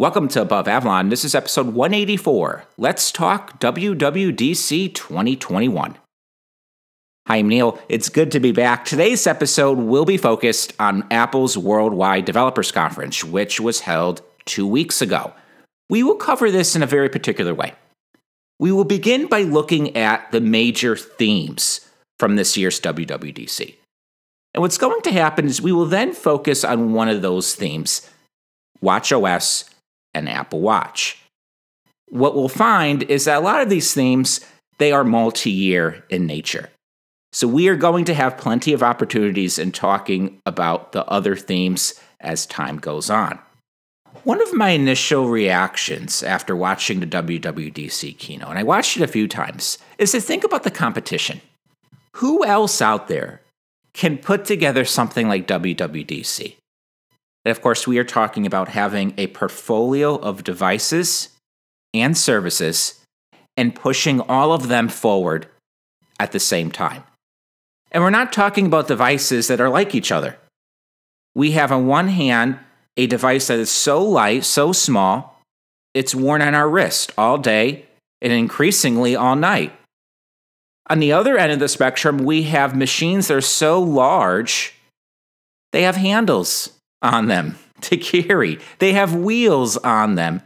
Welcome 0.00 0.28
to 0.28 0.40
Above 0.40 0.66
Avalon. 0.66 1.10
This 1.10 1.26
is 1.26 1.34
episode 1.34 1.74
184. 1.74 2.64
Let's 2.78 3.12
talk 3.12 3.60
WWDC 3.60 4.94
2021. 4.94 5.98
Hi, 7.26 7.36
I'm 7.36 7.48
Neil. 7.48 7.78
It's 7.86 8.08
good 8.08 8.30
to 8.30 8.40
be 8.40 8.50
back. 8.50 8.86
Today's 8.86 9.26
episode 9.26 9.76
will 9.76 10.06
be 10.06 10.16
focused 10.16 10.72
on 10.80 11.06
Apple's 11.10 11.58
Worldwide 11.58 12.24
Developers 12.24 12.72
Conference, 12.72 13.22
which 13.22 13.60
was 13.60 13.80
held 13.80 14.22
two 14.46 14.66
weeks 14.66 15.02
ago. 15.02 15.34
We 15.90 16.02
will 16.02 16.16
cover 16.16 16.50
this 16.50 16.74
in 16.74 16.82
a 16.82 16.86
very 16.86 17.10
particular 17.10 17.52
way. 17.52 17.74
We 18.58 18.72
will 18.72 18.84
begin 18.84 19.26
by 19.26 19.42
looking 19.42 19.94
at 19.98 20.32
the 20.32 20.40
major 20.40 20.96
themes 20.96 21.86
from 22.18 22.36
this 22.36 22.56
year's 22.56 22.80
WWDC. 22.80 23.74
And 24.54 24.62
what's 24.62 24.78
going 24.78 25.02
to 25.02 25.12
happen 25.12 25.44
is 25.44 25.60
we 25.60 25.72
will 25.72 25.84
then 25.84 26.14
focus 26.14 26.64
on 26.64 26.94
one 26.94 27.10
of 27.10 27.20
those 27.20 27.54
themes 27.54 28.08
WatchOS 28.82 29.69
and 30.14 30.28
Apple 30.28 30.60
Watch. 30.60 31.18
What 32.08 32.34
we'll 32.34 32.48
find 32.48 33.02
is 33.04 33.24
that 33.24 33.38
a 33.38 33.44
lot 33.44 33.60
of 33.60 33.70
these 33.70 33.94
themes 33.94 34.40
they 34.78 34.92
are 34.92 35.04
multi-year 35.04 36.04
in 36.08 36.26
nature. 36.26 36.70
So 37.32 37.46
we 37.46 37.68
are 37.68 37.76
going 37.76 38.06
to 38.06 38.14
have 38.14 38.38
plenty 38.38 38.72
of 38.72 38.82
opportunities 38.82 39.58
in 39.58 39.70
talking 39.70 40.40
about 40.46 40.92
the 40.92 41.04
other 41.06 41.36
themes 41.36 41.94
as 42.18 42.46
time 42.46 42.78
goes 42.78 43.08
on. 43.08 43.38
One 44.24 44.42
of 44.42 44.52
my 44.52 44.70
initial 44.70 45.28
reactions 45.28 46.22
after 46.22 46.56
watching 46.56 46.98
the 46.98 47.06
WWDC 47.06 48.18
keynote, 48.18 48.48
and 48.48 48.58
I 48.58 48.64
watched 48.64 48.96
it 48.96 49.02
a 49.02 49.08
few 49.08 49.28
times, 49.28 49.78
is 49.98 50.12
to 50.12 50.20
think 50.20 50.42
about 50.42 50.64
the 50.64 50.70
competition. 50.70 51.40
Who 52.16 52.44
else 52.44 52.82
out 52.82 53.06
there 53.06 53.42
can 53.94 54.18
put 54.18 54.44
together 54.44 54.84
something 54.84 55.28
like 55.28 55.46
WWDC? 55.46 56.56
And 57.44 57.50
of 57.50 57.62
course, 57.62 57.86
we 57.86 57.98
are 57.98 58.04
talking 58.04 58.46
about 58.46 58.68
having 58.68 59.14
a 59.16 59.28
portfolio 59.28 60.16
of 60.16 60.44
devices 60.44 61.30
and 61.94 62.16
services 62.16 63.00
and 63.56 63.74
pushing 63.74 64.20
all 64.22 64.52
of 64.52 64.68
them 64.68 64.88
forward 64.88 65.46
at 66.18 66.32
the 66.32 66.40
same 66.40 66.70
time. 66.70 67.02
And 67.92 68.02
we're 68.02 68.10
not 68.10 68.32
talking 68.32 68.66
about 68.66 68.88
devices 68.88 69.48
that 69.48 69.60
are 69.60 69.70
like 69.70 69.94
each 69.94 70.12
other. 70.12 70.38
We 71.34 71.52
have, 71.52 71.72
on 71.72 71.86
one 71.86 72.08
hand, 72.08 72.58
a 72.96 73.06
device 73.06 73.48
that 73.48 73.58
is 73.58 73.70
so 73.70 74.02
light, 74.04 74.44
so 74.44 74.72
small, 74.72 75.40
it's 75.94 76.14
worn 76.14 76.42
on 76.42 76.54
our 76.54 76.68
wrist 76.68 77.12
all 77.16 77.38
day 77.38 77.86
and 78.20 78.32
increasingly 78.32 79.16
all 79.16 79.34
night. 79.34 79.72
On 80.88 80.98
the 80.98 81.12
other 81.12 81.38
end 81.38 81.52
of 81.52 81.58
the 81.58 81.68
spectrum, 81.68 82.18
we 82.18 82.44
have 82.44 82.76
machines 82.76 83.28
that 83.28 83.36
are 83.36 83.40
so 83.40 83.80
large, 83.80 84.74
they 85.72 85.82
have 85.82 85.96
handles 85.96 86.79
on 87.02 87.26
them 87.26 87.56
to 87.82 87.96
carry, 87.96 88.58
they 88.78 88.92
have 88.92 89.14
wheels 89.14 89.76
on 89.78 90.14
them 90.14 90.42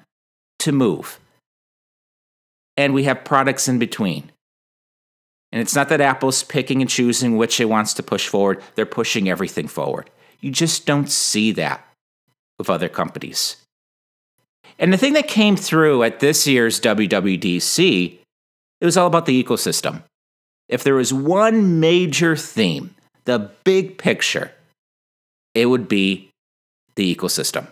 to 0.60 0.72
move. 0.72 1.19
And 2.77 2.92
we 2.92 3.05
have 3.05 3.24
products 3.24 3.69
in 3.69 3.78
between. 3.78 4.30
And 5.52 5.60
it's 5.60 5.77
not 5.77 5.88
that 5.91 6.00
Apple's 6.00 6.42
picking 6.42 6.80
and 6.80 6.91
choosing 6.91 7.36
which 7.36 7.60
it 7.60 7.66
wants 7.66 7.94
to 7.94 8.02
push 8.02 8.27
forward, 8.27 8.60
they're 8.75 8.86
pushing 8.86 9.28
everything 9.28 9.69
forward. 9.69 10.10
You 10.41 10.50
just 10.50 10.84
don't 10.84 11.08
see 11.08 11.52
that 11.52 11.86
with 12.58 12.69
other 12.69 12.88
companies. 12.88 13.56
And 14.78 14.92
the 14.92 14.97
thing 14.97 15.12
that 15.12 15.28
came 15.28 15.56
through 15.56 16.02
at 16.02 16.19
this 16.19 16.47
year's 16.47 16.80
WWDC, 16.80 18.19
it 18.80 18.84
was 18.84 18.97
all 18.97 19.06
about 19.06 19.27
the 19.27 19.42
ecosystem. 19.42 20.02
If 20.69 20.82
there 20.82 20.97
was 20.97 21.14
one 21.14 21.78
major 21.78 22.34
theme, 22.34 22.94
the 23.25 23.50
big 23.62 23.97
picture, 23.97 24.50
it 25.55 25.66
would 25.66 25.88
be 25.88 26.30
the 26.97 27.14
ecosystem. 27.14 27.67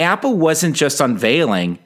Apple 0.00 0.34
wasn't 0.34 0.76
just 0.76 1.00
unveiling 1.00 1.78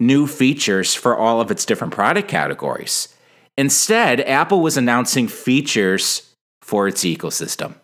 new 0.00 0.26
features 0.26 0.94
for 0.94 1.16
all 1.16 1.40
of 1.40 1.50
its 1.50 1.64
different 1.64 1.92
product 1.92 2.28
categories. 2.28 3.08
Instead, 3.56 4.20
Apple 4.20 4.60
was 4.60 4.76
announcing 4.76 5.28
features 5.28 6.34
for 6.60 6.88
its 6.88 7.04
ecosystem. 7.04 7.74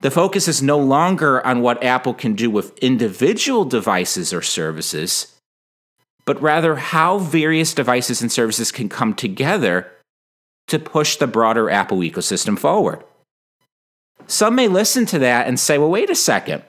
The 0.00 0.10
focus 0.10 0.48
is 0.48 0.60
no 0.60 0.78
longer 0.78 1.44
on 1.46 1.62
what 1.62 1.82
Apple 1.82 2.12
can 2.12 2.34
do 2.34 2.50
with 2.50 2.76
individual 2.78 3.64
devices 3.64 4.32
or 4.32 4.42
services, 4.42 5.38
but 6.24 6.42
rather 6.42 6.76
how 6.76 7.18
various 7.18 7.72
devices 7.72 8.20
and 8.20 8.30
services 8.30 8.72
can 8.72 8.88
come 8.88 9.14
together 9.14 9.90
to 10.66 10.78
push 10.78 11.16
the 11.16 11.26
broader 11.26 11.70
Apple 11.70 11.98
ecosystem 11.98 12.58
forward. 12.58 13.04
Some 14.26 14.54
may 14.54 14.68
listen 14.68 15.06
to 15.06 15.18
that 15.20 15.46
and 15.46 15.58
say, 15.58 15.78
well, 15.78 15.90
wait 15.90 16.10
a 16.10 16.14
second. 16.14 16.62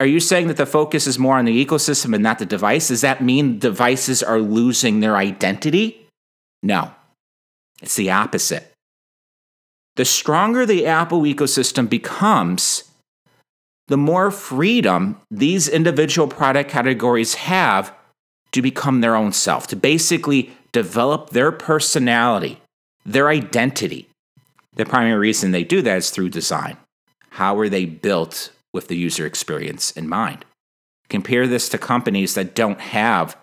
Are 0.00 0.06
you 0.06 0.20
saying 0.20 0.46
that 0.48 0.56
the 0.56 0.66
focus 0.66 1.06
is 1.06 1.18
more 1.18 1.38
on 1.38 1.44
the 1.44 1.64
ecosystem 1.64 2.14
and 2.14 2.22
not 2.22 2.38
the 2.38 2.46
device? 2.46 2.88
Does 2.88 3.00
that 3.00 3.22
mean 3.22 3.58
devices 3.58 4.22
are 4.22 4.40
losing 4.40 5.00
their 5.00 5.16
identity? 5.16 6.06
No, 6.62 6.92
it's 7.82 7.96
the 7.96 8.10
opposite. 8.10 8.72
The 9.96 10.04
stronger 10.04 10.64
the 10.64 10.86
Apple 10.86 11.22
ecosystem 11.22 11.88
becomes, 11.88 12.84
the 13.88 13.96
more 13.96 14.30
freedom 14.30 15.20
these 15.30 15.68
individual 15.68 16.28
product 16.28 16.70
categories 16.70 17.34
have 17.34 17.92
to 18.52 18.62
become 18.62 19.00
their 19.00 19.16
own 19.16 19.32
self, 19.32 19.66
to 19.66 19.76
basically 19.76 20.52
develop 20.70 21.30
their 21.30 21.50
personality, 21.50 22.60
their 23.04 23.28
identity. 23.28 24.07
The 24.78 24.86
primary 24.86 25.18
reason 25.18 25.50
they 25.50 25.64
do 25.64 25.82
that 25.82 25.98
is 25.98 26.10
through 26.10 26.30
design. 26.30 26.76
How 27.30 27.58
are 27.58 27.68
they 27.68 27.84
built 27.84 28.52
with 28.72 28.86
the 28.86 28.96
user 28.96 29.26
experience 29.26 29.90
in 29.90 30.08
mind? 30.08 30.44
Compare 31.08 31.48
this 31.48 31.68
to 31.70 31.78
companies 31.78 32.34
that 32.34 32.54
don't 32.54 32.80
have 32.80 33.36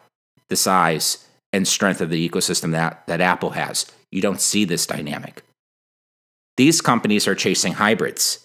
the 0.47 0.56
size 0.56 1.28
and 1.51 1.68
strength 1.68 2.00
of 2.00 2.09
the 2.09 2.29
ecosystem 2.29 2.72
that, 2.72 3.06
that 3.07 3.19
Apple 3.19 3.51
has. 3.51 3.85
You 4.12 4.22
don't 4.22 4.40
see 4.40 4.63
this 4.63 4.85
dynamic. 4.85 5.44
These 6.56 6.79
companies 6.79 7.28
are 7.28 7.35
chasing 7.35 7.74
hybrids. 7.74 8.40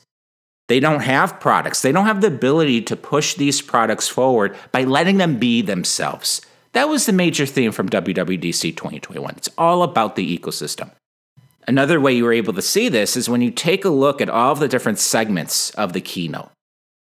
They 0.67 0.81
don't 0.81 1.03
have 1.03 1.39
products. 1.39 1.83
They 1.83 1.93
don't 1.93 2.07
have 2.07 2.21
the 2.21 2.27
ability 2.27 2.83
to 2.83 2.97
push 2.97 3.35
these 3.35 3.63
products 3.63 4.09
forward 4.09 4.57
by 4.73 4.83
letting 4.83 5.19
them 5.19 5.39
be 5.39 5.63
themselves. 5.63 6.41
That 6.73 6.89
was 6.89 7.07
the 7.07 7.13
major 7.13 7.47
theme 7.47 7.71
from 7.71 7.89
WWDC 7.89 8.77
2021. 8.77 9.35
It's 9.37 9.49
all 9.57 9.85
about 9.85 10.17
the 10.17 10.39
ecosystem. 10.39 10.91
Another 11.67 12.01
way 12.01 12.13
you 12.13 12.25
were 12.25 12.33
able 12.33 12.53
to 12.55 12.63
see 12.63 12.89
this 12.89 13.17
is 13.17 13.29
when 13.29 13.43
you 13.43 13.51
take 13.51 13.85
a 13.85 13.91
look 13.91 14.21
at 14.21 14.29
all 14.29 14.55
the 14.55 14.69
different 14.69 14.99
segments 14.99 15.71
of 15.71 15.93
the 15.93 16.01
keynote 16.01 16.51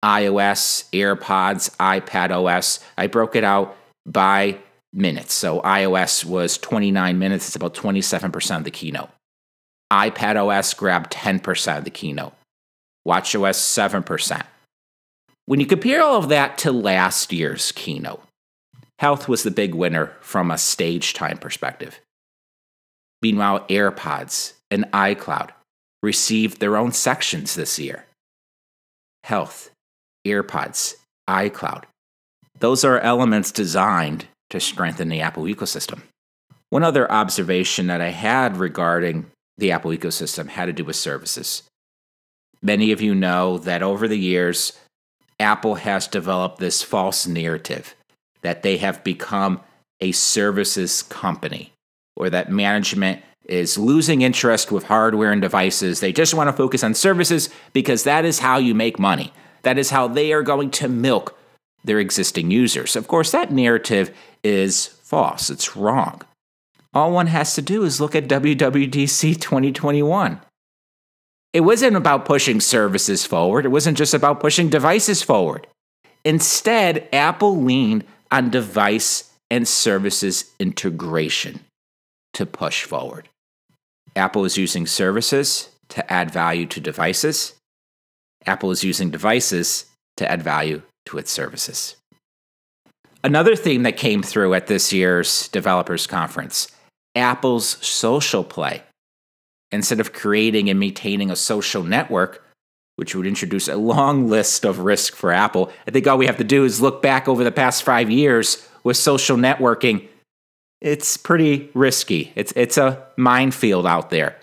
iOS, 0.03 0.83
AirPods, 0.91 1.75
iPad 1.77 2.31
OS. 2.31 2.79
I 2.97 3.07
broke 3.07 3.37
it 3.37 3.45
out 3.45 3.77
by 4.05 4.57
minutes. 4.91 5.33
So 5.33 5.61
iOS 5.61 6.25
was 6.25 6.57
29 6.57 7.17
minutes, 7.17 7.47
it's 7.47 7.55
about 7.55 7.73
27% 7.73 8.57
of 8.57 8.63
the 8.65 8.71
keynote. 8.71 9.09
iPad 9.91 10.35
OS 10.35 10.73
grabbed 10.73 11.13
10% 11.13 11.77
of 11.77 11.85
the 11.85 11.89
keynote. 11.89 12.33
WatchOS 13.07 13.55
7%. 14.03 14.45
When 15.45 15.59
you 15.59 15.65
compare 15.65 16.01
all 16.01 16.17
of 16.17 16.29
that 16.29 16.57
to 16.59 16.71
last 16.71 17.33
year's 17.33 17.71
keynote, 17.71 18.23
health 18.99 19.27
was 19.27 19.43
the 19.43 19.51
big 19.51 19.73
winner 19.75 20.13
from 20.21 20.51
a 20.51 20.57
stage 20.57 21.13
time 21.13 21.37
perspective. 21.37 21.99
Meanwhile, 23.23 23.61
AirPods 23.69 24.53
and 24.69 24.83
iCloud 24.91 25.51
received 26.03 26.59
their 26.59 26.75
own 26.75 26.91
sections 26.91 27.55
this 27.55 27.79
year. 27.79 28.05
Health, 29.23 29.71
AirPods, 30.27 30.95
iCloud. 31.29 31.85
Those 32.59 32.83
are 32.83 32.99
elements 32.99 33.53
designed 33.53 34.25
to 34.49 34.59
strengthen 34.59 35.07
the 35.07 35.21
Apple 35.21 35.43
ecosystem. 35.43 36.01
One 36.69 36.83
other 36.83 37.09
observation 37.09 37.87
that 37.87 38.01
I 38.01 38.09
had 38.09 38.57
regarding 38.57 39.27
the 39.57 39.71
Apple 39.71 39.91
ecosystem 39.91 40.49
had 40.49 40.65
to 40.65 40.73
do 40.73 40.83
with 40.83 40.97
services. 40.97 41.63
Many 42.61 42.91
of 42.91 43.01
you 43.01 43.15
know 43.15 43.57
that 43.59 43.81
over 43.81 44.09
the 44.09 44.19
years, 44.19 44.77
Apple 45.39 45.75
has 45.75 46.07
developed 46.07 46.57
this 46.57 46.83
false 46.83 47.25
narrative 47.25 47.95
that 48.41 48.63
they 48.63 48.77
have 48.77 49.01
become 49.03 49.61
a 50.01 50.11
services 50.11 51.01
company 51.03 51.72
or 52.15 52.29
that 52.29 52.51
management 52.51 53.21
is 53.45 53.77
losing 53.77 54.21
interest 54.21 54.71
with 54.71 54.85
hardware 54.85 55.31
and 55.31 55.41
devices. 55.41 55.99
They 55.99 56.13
just 56.13 56.33
want 56.33 56.47
to 56.47 56.53
focus 56.53 56.83
on 56.83 56.93
services 56.93 57.49
because 57.73 58.03
that 58.03 58.25
is 58.25 58.39
how 58.39 58.57
you 58.57 58.73
make 58.73 58.99
money. 58.99 59.33
That 59.63 59.77
is 59.77 59.89
how 59.89 60.07
they 60.07 60.31
are 60.33 60.43
going 60.43 60.71
to 60.71 60.87
milk 60.87 61.37
their 61.83 61.99
existing 61.99 62.51
users. 62.51 62.95
Of 62.95 63.07
course, 63.07 63.31
that 63.31 63.51
narrative 63.51 64.15
is 64.43 64.87
false, 64.87 65.49
it's 65.49 65.75
wrong. 65.75 66.21
All 66.93 67.11
one 67.11 67.27
has 67.27 67.55
to 67.55 67.61
do 67.61 67.83
is 67.83 67.99
look 67.99 68.15
at 68.15 68.27
WWDC 68.27 69.39
2021. 69.39 70.39
It 71.51 71.61
wasn't 71.61 71.95
about 71.95 72.25
pushing 72.25 72.59
services 72.59 73.25
forward, 73.25 73.65
it 73.65 73.69
wasn't 73.69 73.97
just 73.97 74.13
about 74.13 74.39
pushing 74.39 74.69
devices 74.69 75.21
forward. 75.21 75.67
Instead, 76.23 77.07
Apple 77.11 77.61
leaned 77.61 78.05
on 78.31 78.49
device 78.49 79.31
and 79.51 79.67
services 79.67 80.51
integration 80.57 81.59
to 82.33 82.45
push 82.45 82.83
forward. 82.83 83.29
Apple 84.15 84.45
is 84.45 84.57
using 84.57 84.85
services 84.85 85.69
to 85.89 86.11
add 86.11 86.31
value 86.31 86.65
to 86.67 86.79
devices. 86.79 87.53
Apple 88.45 88.71
is 88.71 88.83
using 88.83 89.09
devices 89.09 89.85
to 90.17 90.29
add 90.29 90.41
value 90.41 90.81
to 91.05 91.17
its 91.17 91.31
services. 91.31 91.95
Another 93.23 93.55
theme 93.55 93.83
that 93.83 93.97
came 93.97 94.21
through 94.21 94.53
at 94.53 94.67
this 94.67 94.91
year's 94.91 95.47
developers 95.49 96.07
conference 96.07 96.67
Apple's 97.15 97.77
social 97.85 98.43
play. 98.43 98.83
Instead 99.71 99.99
of 99.99 100.13
creating 100.13 100.69
and 100.69 100.79
maintaining 100.79 101.31
a 101.31 101.35
social 101.35 101.83
network, 101.83 102.43
which 102.95 103.15
would 103.15 103.25
introduce 103.25 103.67
a 103.67 103.75
long 103.75 104.27
list 104.29 104.65
of 104.65 104.79
risk 104.79 105.15
for 105.15 105.31
Apple, 105.31 105.71
I 105.87 105.91
think 105.91 106.07
all 106.07 106.17
we 106.17 106.25
have 106.25 106.37
to 106.37 106.43
do 106.43 106.65
is 106.65 106.81
look 106.81 107.01
back 107.01 107.27
over 107.27 107.43
the 107.43 107.51
past 107.51 107.83
five 107.83 108.09
years 108.09 108.67
with 108.83 108.97
social 108.97 109.37
networking. 109.37 110.07
It's 110.83 111.15
pretty 111.15 111.71
risky. 111.73 112.33
It's, 112.35 112.51
it's 112.57 112.77
a 112.77 113.07
minefield 113.15 113.87
out 113.87 114.09
there. 114.09 114.37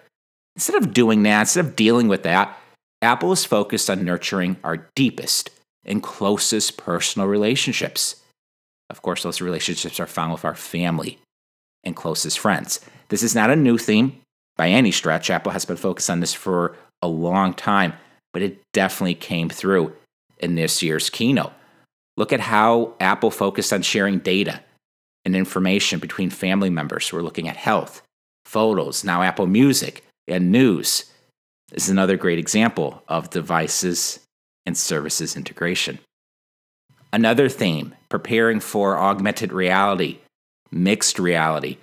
Instead 0.56 0.82
of 0.82 0.94
doing 0.94 1.22
that, 1.24 1.40
instead 1.40 1.66
of 1.66 1.76
dealing 1.76 2.08
with 2.08 2.22
that, 2.22 2.58
Apple 3.02 3.30
is 3.32 3.44
focused 3.44 3.90
on 3.90 4.04
nurturing 4.04 4.56
our 4.64 4.88
deepest 4.94 5.50
and 5.84 6.02
closest 6.02 6.78
personal 6.78 7.28
relationships. 7.28 8.22
Of 8.88 9.02
course, 9.02 9.22
those 9.22 9.42
relationships 9.42 10.00
are 10.00 10.06
found 10.06 10.32
with 10.32 10.46
our 10.46 10.54
family 10.54 11.18
and 11.84 11.94
closest 11.94 12.38
friends. 12.38 12.80
This 13.10 13.22
is 13.22 13.34
not 13.34 13.50
a 13.50 13.56
new 13.56 13.76
theme 13.76 14.20
by 14.56 14.68
any 14.68 14.92
stretch. 14.92 15.30
Apple 15.30 15.52
has 15.52 15.66
been 15.66 15.76
focused 15.76 16.08
on 16.08 16.20
this 16.20 16.34
for 16.34 16.74
a 17.02 17.08
long 17.08 17.52
time, 17.52 17.92
but 18.32 18.42
it 18.42 18.60
definitely 18.72 19.14
came 19.14 19.50
through 19.50 19.92
in 20.38 20.54
this 20.54 20.82
year's 20.82 21.10
keynote. 21.10 21.52
Look 22.16 22.32
at 22.32 22.40
how 22.40 22.94
Apple 22.98 23.30
focused 23.30 23.74
on 23.74 23.82
sharing 23.82 24.18
data 24.18 24.60
and 25.24 25.36
information 25.36 25.98
between 25.98 26.30
family 26.30 26.70
members. 26.70 27.12
We're 27.12 27.22
looking 27.22 27.48
at 27.48 27.56
health, 27.56 28.02
photos, 28.44 29.04
now 29.04 29.22
Apple 29.22 29.46
Music, 29.46 30.04
and 30.26 30.50
news. 30.52 31.04
Is 31.72 31.88
another 31.88 32.16
great 32.16 32.38
example 32.38 33.04
of 33.06 33.30
devices 33.30 34.20
and 34.66 34.76
services 34.76 35.36
integration. 35.36 36.00
Another 37.12 37.48
theme 37.48 37.94
preparing 38.08 38.58
for 38.60 38.98
augmented 38.98 39.52
reality, 39.52 40.18
mixed 40.72 41.18
reality. 41.18 41.78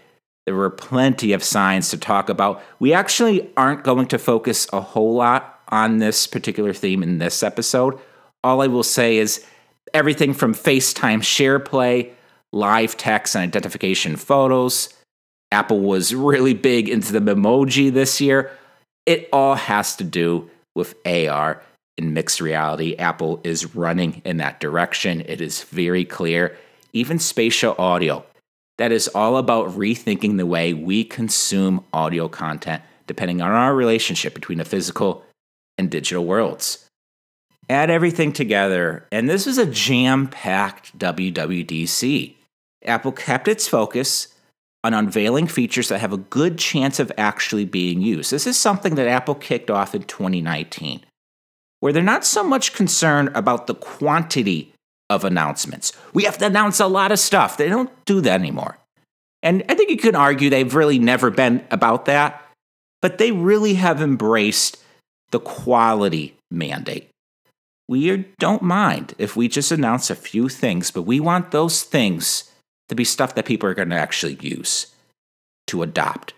There 0.45 0.55
were 0.55 0.69
plenty 0.69 1.33
of 1.33 1.43
signs 1.43 1.89
to 1.89 1.97
talk 1.97 2.29
about. 2.29 2.61
We 2.79 2.93
actually 2.93 3.49
aren't 3.55 3.83
going 3.83 4.07
to 4.07 4.19
focus 4.19 4.67
a 4.71 4.81
whole 4.81 5.15
lot 5.15 5.61
on 5.69 5.97
this 5.99 6.27
particular 6.27 6.73
theme 6.73 7.03
in 7.03 7.17
this 7.17 7.43
episode. 7.43 7.99
All 8.43 8.61
I 8.61 8.67
will 8.67 8.83
say 8.83 9.17
is 9.17 9.43
everything 9.93 10.33
from 10.33 10.53
FaceTime 10.53 11.19
SharePlay, 11.19 12.11
live 12.53 12.97
text 12.97 13.35
and 13.35 13.43
identification 13.43 14.15
photos. 14.15 14.93
Apple 15.51 15.79
was 15.79 16.13
really 16.13 16.53
big 16.53 16.89
into 16.89 17.13
the 17.13 17.19
emoji 17.19 17.91
this 17.91 18.19
year. 18.19 18.51
It 19.05 19.29
all 19.31 19.55
has 19.55 19.95
to 19.97 20.03
do 20.03 20.49
with 20.75 20.95
AR 21.05 21.61
in 21.97 22.13
mixed 22.13 22.41
reality. 22.41 22.95
Apple 22.95 23.39
is 23.43 23.75
running 23.75 24.21
in 24.25 24.37
that 24.37 24.59
direction. 24.59 25.21
It 25.21 25.41
is 25.41 25.63
very 25.63 26.05
clear. 26.05 26.57
Even 26.93 27.19
spatial 27.19 27.75
audio. 27.77 28.25
That 28.77 28.91
is 28.91 29.07
all 29.09 29.37
about 29.37 29.69
rethinking 29.69 30.37
the 30.37 30.45
way 30.45 30.73
we 30.73 31.03
consume 31.03 31.83
audio 31.93 32.27
content, 32.27 32.83
depending 33.07 33.41
on 33.41 33.51
our 33.51 33.73
relationship 33.73 34.35
between 34.35 34.59
the 34.59 34.65
physical 34.65 35.23
and 35.77 35.89
digital 35.89 36.25
worlds. 36.25 36.85
Add 37.69 37.89
everything 37.89 38.31
together, 38.31 39.05
and 39.11 39.29
this 39.29 39.47
is 39.47 39.57
a 39.57 39.65
jam 39.65 40.27
packed 40.27 40.97
WWDC. 40.97 42.36
Apple 42.87 43.11
kept 43.11 43.47
its 43.47 43.67
focus 43.67 44.29
on 44.83 44.93
unveiling 44.93 45.47
features 45.47 45.89
that 45.89 45.99
have 45.99 46.13
a 46.13 46.17
good 46.17 46.57
chance 46.57 46.99
of 46.99 47.11
actually 47.17 47.65
being 47.65 48.01
used. 48.01 48.31
This 48.31 48.47
is 48.47 48.57
something 48.57 48.95
that 48.95 49.07
Apple 49.07 49.35
kicked 49.35 49.69
off 49.69 49.93
in 49.93 50.03
2019 50.03 51.01
where 51.79 51.93
they're 51.93 52.03
not 52.03 52.25
so 52.25 52.43
much 52.43 52.73
concerned 52.73 53.29
about 53.35 53.67
the 53.67 53.75
quantity 53.75 54.73
of 55.09 55.23
announcements. 55.23 55.93
We 56.13 56.23
have 56.23 56.37
to 56.39 56.45
announce 56.45 56.79
a 56.79 56.87
lot 56.87 57.11
of 57.11 57.19
stuff. 57.19 57.57
They 57.57 57.69
don't 57.69 57.89
do 58.05 58.21
that 58.21 58.39
anymore. 58.39 58.77
And 59.43 59.63
I 59.69 59.75
think 59.75 59.89
you 59.89 59.97
can 59.97 60.15
argue 60.15 60.49
they've 60.49 60.73
really 60.73 60.99
never 60.99 61.29
been 61.29 61.65
about 61.69 62.05
that, 62.05 62.41
but 63.01 63.17
they 63.17 63.31
really 63.31 63.75
have 63.75 64.01
embraced 64.01 64.77
the 65.31 65.39
quality 65.39 66.35
mandate. 66.49 67.09
We 67.87 68.25
don't 68.39 68.63
mind 68.63 69.13
if 69.17 69.35
we 69.35 69.47
just 69.47 69.71
announce 69.71 70.09
a 70.09 70.15
few 70.15 70.49
things, 70.49 70.91
but 70.91 71.03
we 71.03 71.19
want 71.19 71.51
those 71.51 71.83
things 71.83 72.51
to 72.89 72.95
be 72.95 73.03
stuff 73.03 73.35
that 73.35 73.45
people 73.45 73.69
are 73.69 73.73
going 73.73 73.89
to 73.89 73.95
actually 73.95 74.37
use, 74.41 74.87
to 75.67 75.83
adopt. 75.83 76.33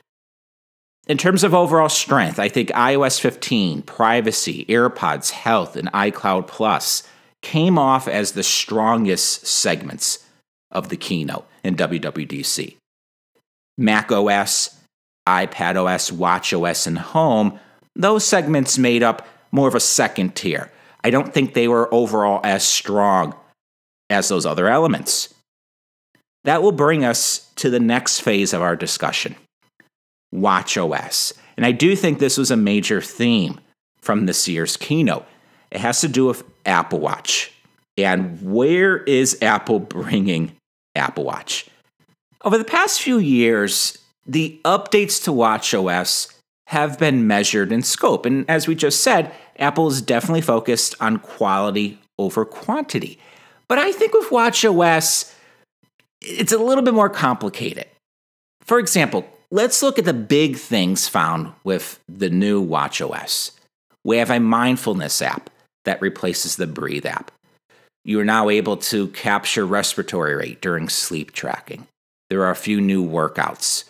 In 1.08 1.18
terms 1.18 1.44
of 1.44 1.56
overall 1.56 1.90
strength, 1.90 2.40
I 2.40 2.50
think 2.50 2.70
iOS 2.70 3.20
15, 3.20 3.82
privacy, 3.82 4.66
AirPods, 4.66 5.32
health, 5.32 5.76
and 5.76 5.92
iCloud 5.92 6.48
Plus 6.48 7.04
came 7.42 7.80
off 7.80 8.08
as 8.08 8.34
the 8.34 8.44
strongest 8.44 9.48
segments 9.48 10.26
of 10.72 10.90
the 10.90 10.98
keynote 10.98 11.48
in 11.64 11.76
WWDC. 11.76 12.76
Mac 13.78 14.12
OS, 14.12 14.78
iPad 15.28 15.84
OS, 15.84 16.12
Watch 16.12 16.54
OS, 16.54 16.86
and 16.86 17.00
Home, 17.00 17.60
those 17.96 18.24
segments 18.24 18.78
made 18.78 19.04
up 19.04 19.28
more 19.52 19.68
of 19.68 19.76
a 19.76 19.80
second 19.80 20.36
tier. 20.36 20.72
I 21.04 21.10
don't 21.10 21.34
think 21.34 21.54
they 21.54 21.68
were 21.68 21.92
overall 21.94 22.42
as 22.44 22.64
strong 22.64 23.34
as 24.10 24.28
those 24.28 24.46
other 24.46 24.68
elements. 24.68 25.34
That 26.44 26.64
will 26.64 26.72
bring 26.72 27.04
us 27.04 27.52
to 27.56 27.70
the 27.70 27.80
next 27.80 28.22
phase 28.22 28.54
of 28.54 28.62
our 28.62 28.76
discussion 28.76 29.36
Watch 30.32 30.78
OS. 30.78 31.34
And 31.58 31.66
I 31.66 31.72
do 31.72 31.96
think 31.96 32.20
this 32.20 32.38
was 32.38 32.52
a 32.52 32.58
major 32.58 33.02
theme 33.02 33.60
from 34.02 34.26
this 34.26 34.48
year's 34.48 34.78
keynote. 34.78 35.26
It 35.72 35.82
has 35.82 36.02
to 36.02 36.08
do 36.08 36.26
with 36.26 36.44
Apple 36.66 37.00
Watch. 37.00 37.52
And 37.98 38.42
where 38.42 38.98
is 38.98 39.38
Apple 39.42 39.80
bringing 39.80 40.56
Apple 40.96 41.26
Watch? 41.26 41.68
Over 42.44 42.58
the 42.58 42.64
past 42.64 43.02
few 43.02 43.18
years, 43.18 43.98
the 44.26 44.60
updates 44.64 45.22
to 45.26 45.34
Watch 45.34 45.74
OS 45.74 46.34
have 46.68 46.98
been 46.98 47.28
measured 47.28 47.72
in 47.72 47.82
scope. 47.82 48.26
And 48.26 48.50
as 48.50 48.68
we 48.68 48.76
just 48.76 49.02
said, 49.02 49.34
Apple 49.58 49.88
is 49.88 50.02
definitely 50.02 50.42
focused 50.42 50.96
on 51.02 51.18
quality 51.18 52.00
over 52.18 52.46
quantity. 52.46 53.20
But 53.68 53.80
I 53.80 53.92
think 53.92 54.14
with 54.14 54.32
Watch 54.32 54.64
OS, 54.64 55.36
it's 56.22 56.52
a 56.52 56.58
little 56.58 56.84
bit 56.84 56.94
more 56.94 57.10
complicated. 57.10 57.86
For 58.62 58.80
example, 58.80 59.26
Let's 59.52 59.82
look 59.82 59.98
at 59.98 60.06
the 60.06 60.14
big 60.14 60.58
things 60.58 61.08
found 61.08 61.54
with 61.64 62.00
the 62.08 62.30
new 62.30 62.64
WatchOS. 62.64 63.52
We 64.04 64.18
have 64.18 64.30
a 64.30 64.40
mindfulness 64.40 65.24
app 65.24 65.50
that 65.86 66.02
replaces 66.02 66.56
the 66.56 66.68
Breathe 66.68 67.08
app. 67.08 67.32
You 68.06 68.20
are 68.20 68.26
now 68.26 68.50
able 68.50 68.78
to 68.78 69.08
capture 69.08 69.66
respiratory 69.66 70.36
rate 70.36 70.62
during 70.62 70.88
sleep 70.88 71.32
tracking. 71.32 71.88
There 72.30 72.44
are 72.44 72.52
a 72.52 72.56
few 72.56 72.80
new 72.80 73.04
workouts. 73.04 73.86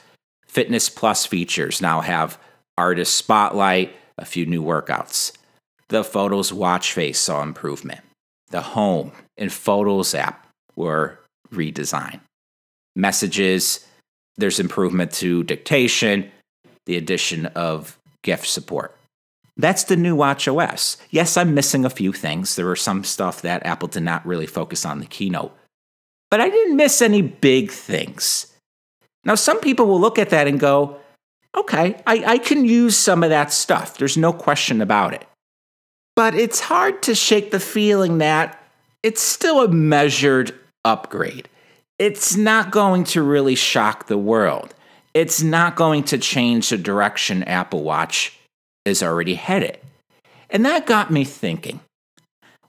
Fitness 0.47 0.87
Plus 0.87 1.25
features 1.25 1.81
now 1.81 1.99
have 1.99 2.39
Artist 2.77 3.17
Spotlight, 3.17 3.93
a 4.17 4.23
few 4.23 4.45
new 4.45 4.63
workouts. 4.63 5.33
The 5.89 6.05
Photos 6.05 6.53
watch 6.53 6.93
face 6.93 7.19
saw 7.19 7.43
improvement. 7.43 7.99
The 8.49 8.61
Home 8.61 9.11
and 9.37 9.51
Photos 9.51 10.15
app 10.15 10.47
were 10.77 11.18
redesigned. 11.51 12.21
Messages 12.95 13.85
there's 14.39 14.59
improvement 14.59 15.11
to 15.11 15.43
dictation, 15.43 16.31
the 16.85 16.95
addition 16.95 17.45
of 17.47 17.99
GIF 18.23 18.47
support. 18.47 18.97
That's 19.57 19.83
the 19.83 19.97
new 19.97 20.15
Watch 20.15 20.47
OS. 20.47 20.95
Yes, 21.09 21.35
I'm 21.35 21.53
missing 21.53 21.83
a 21.83 21.89
few 21.89 22.13
things. 22.13 22.55
There 22.55 22.65
were 22.65 22.77
some 22.77 23.03
stuff 23.03 23.41
that 23.41 23.65
Apple 23.65 23.89
did 23.89 24.03
not 24.03 24.25
really 24.25 24.47
focus 24.47 24.85
on 24.85 24.99
the 24.99 25.05
keynote. 25.05 25.53
But 26.31 26.39
I 26.39 26.49
didn't 26.49 26.77
miss 26.77 27.01
any 27.01 27.21
big 27.21 27.69
things. 27.69 28.47
Now, 29.25 29.35
some 29.35 29.59
people 29.59 29.85
will 29.85 29.99
look 29.99 30.17
at 30.17 30.29
that 30.29 30.47
and 30.47 30.57
go, 30.57 30.97
okay, 31.57 32.01
I, 32.07 32.23
I 32.25 32.37
can 32.37 32.63
use 32.63 32.95
some 32.95 33.23
of 33.23 33.29
that 33.31 33.51
stuff. 33.51 33.97
There's 33.97 34.15
no 34.15 34.31
question 34.31 34.81
about 34.81 35.13
it. 35.13 35.25
But 36.15 36.33
it's 36.35 36.61
hard 36.61 37.03
to 37.03 37.15
shake 37.15 37.51
the 37.51 37.59
feeling 37.59 38.19
that 38.19 38.63
it's 39.03 39.21
still 39.21 39.61
a 39.61 39.67
measured 39.67 40.57
upgrade 40.85 41.49
it's 41.99 42.37
not 42.37 42.71
going 42.71 43.03
to 43.03 43.21
really 43.21 43.55
shock 43.55 44.07
the 44.07 44.17
world. 44.17 44.73
It's 45.13 45.43
not 45.43 45.75
going 45.75 46.03
to 46.05 46.17
change 46.17 46.69
the 46.69 46.77
direction 46.77 47.43
Apple 47.43 47.83
Watch 47.83 48.39
is 48.85 49.03
already 49.03 49.35
headed. 49.35 49.77
And 50.49 50.65
that 50.65 50.87
got 50.87 51.11
me 51.11 51.25
thinking. 51.25 51.81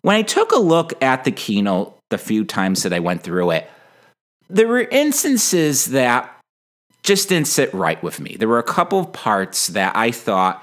When 0.02 0.16
I 0.16 0.22
took 0.22 0.50
a 0.50 0.56
look 0.56 1.00
at 1.02 1.24
the 1.24 1.30
keynote 1.30 1.96
the 2.10 2.18
few 2.18 2.44
times 2.44 2.82
that 2.82 2.92
I 2.92 2.98
went 2.98 3.22
through 3.22 3.52
it, 3.52 3.70
there 4.48 4.66
were 4.66 4.80
instances 4.80 5.86
that 5.86 6.36
just 7.04 7.28
didn't 7.28 7.46
sit 7.46 7.72
right 7.72 8.02
with 8.02 8.18
me. 8.18 8.36
There 8.36 8.48
were 8.48 8.58
a 8.58 8.64
couple 8.64 8.98
of 8.98 9.12
parts 9.12 9.68
that 9.68 9.94
I 9.94 10.10
thought 10.10 10.62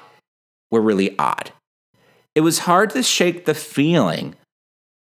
were 0.71 0.81
really 0.81 1.17
odd. 1.17 1.51
It 2.35 2.41
was 2.41 2.59
hard 2.59 2.89
to 2.91 3.01
shake 3.01 3.45
the 3.45 3.53
feeling 3.53 4.35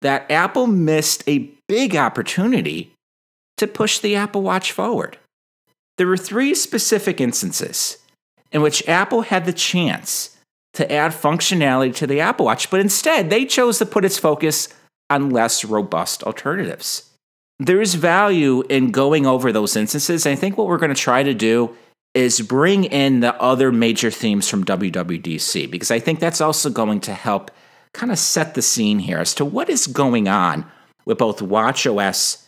that 0.01 0.29
Apple 0.29 0.67
missed 0.67 1.27
a 1.27 1.49
big 1.67 1.95
opportunity 1.95 2.91
to 3.57 3.67
push 3.67 3.99
the 3.99 4.15
Apple 4.15 4.41
Watch 4.41 4.71
forward. 4.71 5.17
There 5.97 6.07
were 6.07 6.17
three 6.17 6.53
specific 6.53 7.21
instances 7.21 7.97
in 8.51 8.61
which 8.61 8.87
Apple 8.87 9.21
had 9.21 9.45
the 9.45 9.53
chance 9.53 10.37
to 10.73 10.91
add 10.91 11.11
functionality 11.11 11.95
to 11.95 12.07
the 12.07 12.19
Apple 12.19 12.45
Watch, 12.45 12.69
but 12.69 12.81
instead 12.81 13.29
they 13.29 13.45
chose 13.45 13.77
to 13.79 13.85
put 13.85 14.05
its 14.05 14.17
focus 14.17 14.67
on 15.09 15.29
less 15.29 15.63
robust 15.63 16.23
alternatives. 16.23 17.11
there 17.59 17.81
is 17.81 17.95
value 17.95 18.63
in 18.69 18.91
going 18.91 19.25
over 19.25 19.51
those 19.51 19.77
instances. 19.77 20.25
I 20.25 20.35
think 20.35 20.57
what 20.57 20.67
we're 20.67 20.77
going 20.77 20.93
to 20.93 21.01
try 21.01 21.23
to 21.23 21.33
do 21.33 21.73
is 22.13 22.41
bring 22.41 22.83
in 22.85 23.21
the 23.21 23.33
other 23.41 23.71
major 23.71 24.11
themes 24.11 24.49
from 24.49 24.65
WWDC 24.65 25.69
because 25.71 25.91
I 25.91 25.99
think 25.99 26.19
that's 26.19 26.41
also 26.41 26.69
going 26.69 26.99
to 27.01 27.13
help 27.13 27.51
kind 27.93 28.11
of 28.11 28.19
set 28.19 28.55
the 28.55 28.61
scene 28.61 28.99
here 28.99 29.19
as 29.19 29.33
to 29.35 29.45
what 29.45 29.69
is 29.69 29.87
going 29.87 30.27
on 30.27 30.65
with 31.05 31.17
both 31.17 31.39
WatchOS 31.39 32.43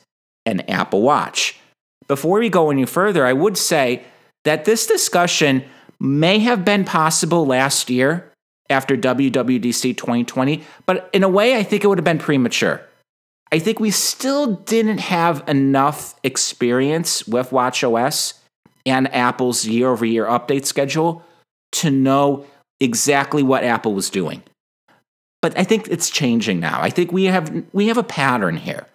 and 0.46 0.68
Apple 0.70 1.02
Watch. 1.02 1.60
Before 2.08 2.40
we 2.40 2.50
go 2.50 2.72
any 2.72 2.86
further, 2.86 3.26
I 3.26 3.34
would 3.34 3.58
say 3.58 4.04
that 4.46 4.66
this 4.66 4.88
discussion 4.88 5.64
may 6.00 6.40
have 6.40 6.64
been 6.64 6.86
possible 6.86 7.46
last 7.46 7.90
year 7.90 8.32
after 8.70 8.96
WWDC 8.96 9.96
2020, 9.98 10.64
but 10.86 11.10
in 11.14 11.24
a 11.24 11.30
way, 11.30 11.56
I 11.58 11.64
think 11.64 11.84
it 11.84 11.88
would 11.88 11.98
have 11.98 12.06
been 12.06 12.18
premature. 12.18 12.82
I 13.52 13.60
think 13.60 13.80
we 13.80 13.92
still 13.92 14.56
didn't 14.56 15.00
have 15.00 15.44
enough 15.48 16.16
experience 16.24 17.26
with 17.28 17.52
WatchOS 17.52 18.34
and 18.86 19.14
Apple's 19.14 19.66
year 19.66 19.90
over 19.90 20.06
year 20.06 20.26
update 20.26 20.66
schedule 20.66 21.24
to 21.74 21.92
know 21.92 22.46
exactly 22.80 23.44
what 23.44 23.64
Apple 23.64 23.94
was 23.94 24.10
doing. 24.10 24.44
But 25.48 25.58
I 25.58 25.64
think 25.64 25.88
it's 25.88 26.10
changing 26.10 26.60
now. 26.60 26.82
I 26.82 26.90
think 26.90 27.14
we 27.14 27.24
have 27.24 27.64
we 27.72 27.88
have 27.88 27.98
a 27.98 28.04
pattern 28.04 28.58
here. 28.58 28.86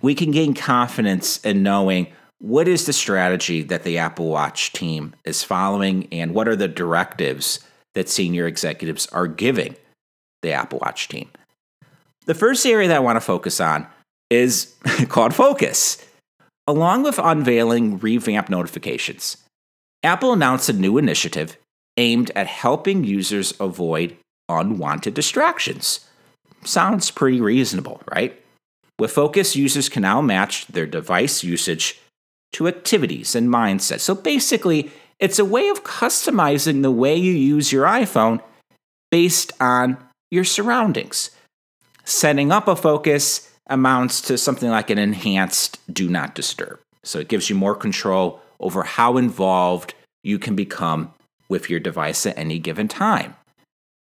We 0.00 0.14
can 0.14 0.30
gain 0.30 0.54
confidence 0.54 1.36
in 1.44 1.62
knowing 1.62 2.06
what 2.38 2.66
is 2.66 2.86
the 2.86 2.94
strategy 2.94 3.60
that 3.64 3.82
the 3.82 3.98
Apple 3.98 4.30
Watch 4.30 4.72
team 4.72 5.12
is 5.26 5.44
following 5.44 6.08
and 6.10 6.32
what 6.32 6.48
are 6.48 6.56
the 6.56 6.66
directives 6.66 7.60
that 7.92 8.08
senior 8.08 8.46
executives 8.46 9.04
are 9.08 9.26
giving 9.26 9.76
the 10.40 10.52
Apple 10.52 10.78
Watch 10.78 11.08
team. 11.08 11.28
The 12.24 12.34
first 12.34 12.64
area 12.64 12.88
that 12.88 12.96
I 12.96 13.00
want 13.00 13.16
to 13.16 13.20
focus 13.20 13.60
on 13.60 13.86
is 14.30 14.74
called 15.10 15.34
Focus. 15.34 16.02
Along 16.66 17.02
with 17.02 17.18
unveiling 17.18 17.98
revamped 17.98 18.48
notifications, 18.48 19.36
Apple 20.02 20.32
announced 20.32 20.70
a 20.70 20.72
new 20.72 20.96
initiative 20.96 21.58
aimed 21.98 22.30
at 22.34 22.46
helping 22.46 23.04
users 23.04 23.52
avoid 23.60 24.16
unwanted 24.60 25.14
distractions. 25.14 26.00
Sounds 26.64 27.10
pretty 27.10 27.40
reasonable, 27.40 28.02
right? 28.14 28.40
With 28.98 29.12
Focus, 29.12 29.56
users 29.56 29.88
can 29.88 30.02
now 30.02 30.20
match 30.20 30.66
their 30.68 30.86
device 30.86 31.42
usage 31.42 32.00
to 32.52 32.68
activities 32.68 33.34
and 33.34 33.48
mindsets. 33.48 34.00
So 34.00 34.14
basically, 34.14 34.90
it's 35.18 35.38
a 35.38 35.44
way 35.44 35.68
of 35.68 35.84
customizing 35.84 36.82
the 36.82 36.90
way 36.90 37.16
you 37.16 37.32
use 37.32 37.72
your 37.72 37.86
iPhone 37.86 38.40
based 39.10 39.52
on 39.60 39.96
your 40.30 40.44
surroundings. 40.44 41.30
Setting 42.04 42.50
up 42.52 42.68
a 42.68 42.76
focus 42.76 43.50
amounts 43.68 44.20
to 44.22 44.36
something 44.36 44.68
like 44.68 44.90
an 44.90 44.98
enhanced 44.98 45.78
do 45.92 46.08
not 46.08 46.34
disturb. 46.34 46.80
So 47.04 47.18
it 47.18 47.28
gives 47.28 47.48
you 47.48 47.56
more 47.56 47.74
control 47.74 48.40
over 48.60 48.82
how 48.82 49.16
involved 49.16 49.94
you 50.22 50.38
can 50.38 50.54
become 50.54 51.12
with 51.48 51.68
your 51.68 51.80
device 51.80 52.24
at 52.26 52.38
any 52.38 52.58
given 52.58 52.88
time. 52.88 53.34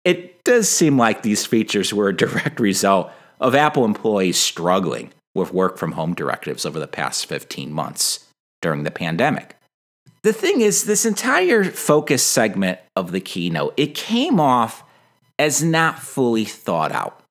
It 0.04 0.44
does 0.44 0.68
seem 0.68 0.98
like 0.98 1.22
these 1.22 1.46
features 1.46 1.94
were 1.94 2.10
a 2.10 2.16
direct 2.16 2.60
result 2.60 3.12
of 3.40 3.56
Apple 3.56 3.86
employees 3.86 4.38
struggling 4.38 5.12
with 5.34 5.54
work 5.54 5.78
from 5.78 5.94
home 5.94 6.14
directives 6.14 6.66
over 6.66 6.80
the 6.80 6.88
past 6.88 7.26
15 7.26 7.72
months 7.72 8.28
during 8.62 8.84
the 8.84 8.92
pandemic. 8.92 9.56
The 10.24 10.34
thing 10.34 10.62
is, 10.62 10.86
this 10.86 11.06
entire 11.06 11.64
focus 11.64 12.22
segment 12.22 12.80
of 12.96 13.12
the 13.12 13.20
keynote, 13.20 13.74
it 13.78 13.96
came 13.96 14.40
off 14.40 14.84
as 15.40 15.64
not 15.64 15.98
fully 15.98 16.46
thought 16.46 16.92
out. 16.92 17.22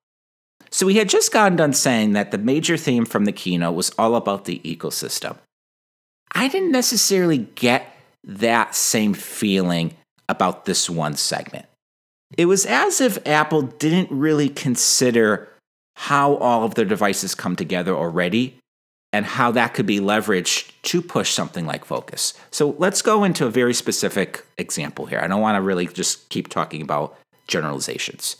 So 0.69 0.85
we 0.85 0.95
had 0.95 1.09
just 1.09 1.31
gotten 1.31 1.57
done 1.57 1.73
saying 1.73 2.13
that 2.13 2.31
the 2.31 2.37
major 2.37 2.77
theme 2.77 3.05
from 3.05 3.25
the 3.25 3.31
keynote 3.31 3.75
was 3.75 3.91
all 3.97 4.15
about 4.15 4.45
the 4.45 4.59
ecosystem. 4.59 5.37
I 6.33 6.47
didn't 6.47 6.71
necessarily 6.71 7.39
get 7.55 7.95
that 8.23 8.75
same 8.75 9.13
feeling 9.13 9.95
about 10.27 10.65
this 10.65 10.89
one 10.89 11.15
segment. 11.15 11.65
It 12.37 12.45
was 12.45 12.65
as 12.65 13.01
if 13.01 13.25
Apple 13.27 13.63
didn't 13.63 14.11
really 14.11 14.49
consider 14.49 15.49
how 15.95 16.35
all 16.35 16.63
of 16.63 16.75
their 16.75 16.85
devices 16.85 17.35
come 17.35 17.55
together 17.55 17.93
already 17.93 18.57
and 19.13 19.25
how 19.25 19.51
that 19.51 19.73
could 19.73 19.85
be 19.85 19.99
leveraged 19.99 20.71
to 20.83 21.01
push 21.01 21.31
something 21.31 21.65
like 21.65 21.83
Focus. 21.83 22.33
So 22.49 22.75
let's 22.77 23.01
go 23.01 23.23
into 23.23 23.45
a 23.45 23.51
very 23.51 23.73
specific 23.73 24.45
example 24.57 25.05
here. 25.05 25.19
I 25.19 25.27
don't 25.27 25.41
want 25.41 25.57
to 25.57 25.61
really 25.61 25.87
just 25.87 26.29
keep 26.29 26.47
talking 26.47 26.81
about 26.81 27.17
generalizations. 27.47 28.37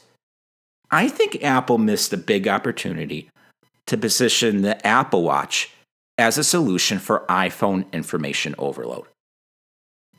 I 0.90 1.10
think 1.10 1.44
Apple 1.44 1.78
missed 1.78 2.14
a 2.14 2.18
big 2.18 2.48
opportunity 2.48 3.30
to 3.88 3.98
position 3.98 4.62
the 4.62 4.86
Apple 4.88 5.24
Watch 5.24 5.72
as 6.18 6.38
a 6.38 6.44
solution 6.44 7.00
for 7.00 7.26
iPhone 7.28 7.92
information 7.92 8.56
overload. 8.58 9.06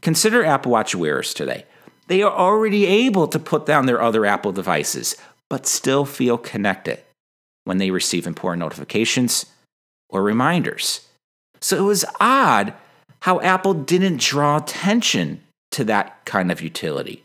Consider 0.02 0.44
Apple 0.44 0.72
Watch 0.72 0.94
wearers 0.94 1.32
today. 1.32 1.64
They 2.06 2.22
are 2.22 2.32
already 2.32 2.86
able 2.86 3.28
to 3.28 3.38
put 3.38 3.66
down 3.66 3.86
their 3.86 4.02
other 4.02 4.26
Apple 4.26 4.52
devices, 4.52 5.16
but 5.48 5.66
still 5.66 6.04
feel 6.04 6.38
connected 6.38 7.00
when 7.64 7.78
they 7.78 7.90
receive 7.90 8.26
important 8.26 8.60
notifications 8.60 9.46
or 10.08 10.22
reminders. 10.22 11.08
So 11.60 11.78
it 11.78 11.86
was 11.86 12.04
odd 12.20 12.74
how 13.20 13.40
Apple 13.40 13.74
didn't 13.74 14.20
draw 14.20 14.56
attention 14.56 15.42
to 15.70 15.84
that 15.84 16.24
kind 16.24 16.50
of 16.50 16.60
utility 16.60 17.22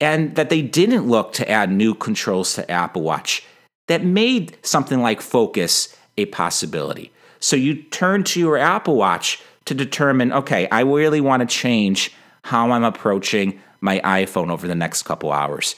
and 0.00 0.34
that 0.36 0.50
they 0.50 0.62
didn't 0.62 1.08
look 1.08 1.32
to 1.32 1.50
add 1.50 1.70
new 1.70 1.94
controls 1.94 2.54
to 2.54 2.70
Apple 2.70 3.02
Watch 3.02 3.42
that 3.88 4.04
made 4.04 4.56
something 4.62 5.00
like 5.00 5.20
focus 5.20 5.96
a 6.18 6.26
possibility. 6.26 7.10
So 7.40 7.56
you 7.56 7.82
turn 7.82 8.24
to 8.24 8.40
your 8.40 8.58
Apple 8.58 8.96
Watch 8.96 9.40
to 9.64 9.74
determine 9.74 10.32
okay, 10.32 10.68
I 10.70 10.80
really 10.80 11.20
want 11.20 11.40
to 11.40 11.46
change 11.46 12.12
how 12.44 12.70
I'm 12.70 12.84
approaching 12.84 13.60
my 13.80 14.00
iPhone 14.00 14.50
over 14.50 14.66
the 14.66 14.74
next 14.74 15.02
couple 15.02 15.32
hours. 15.32 15.76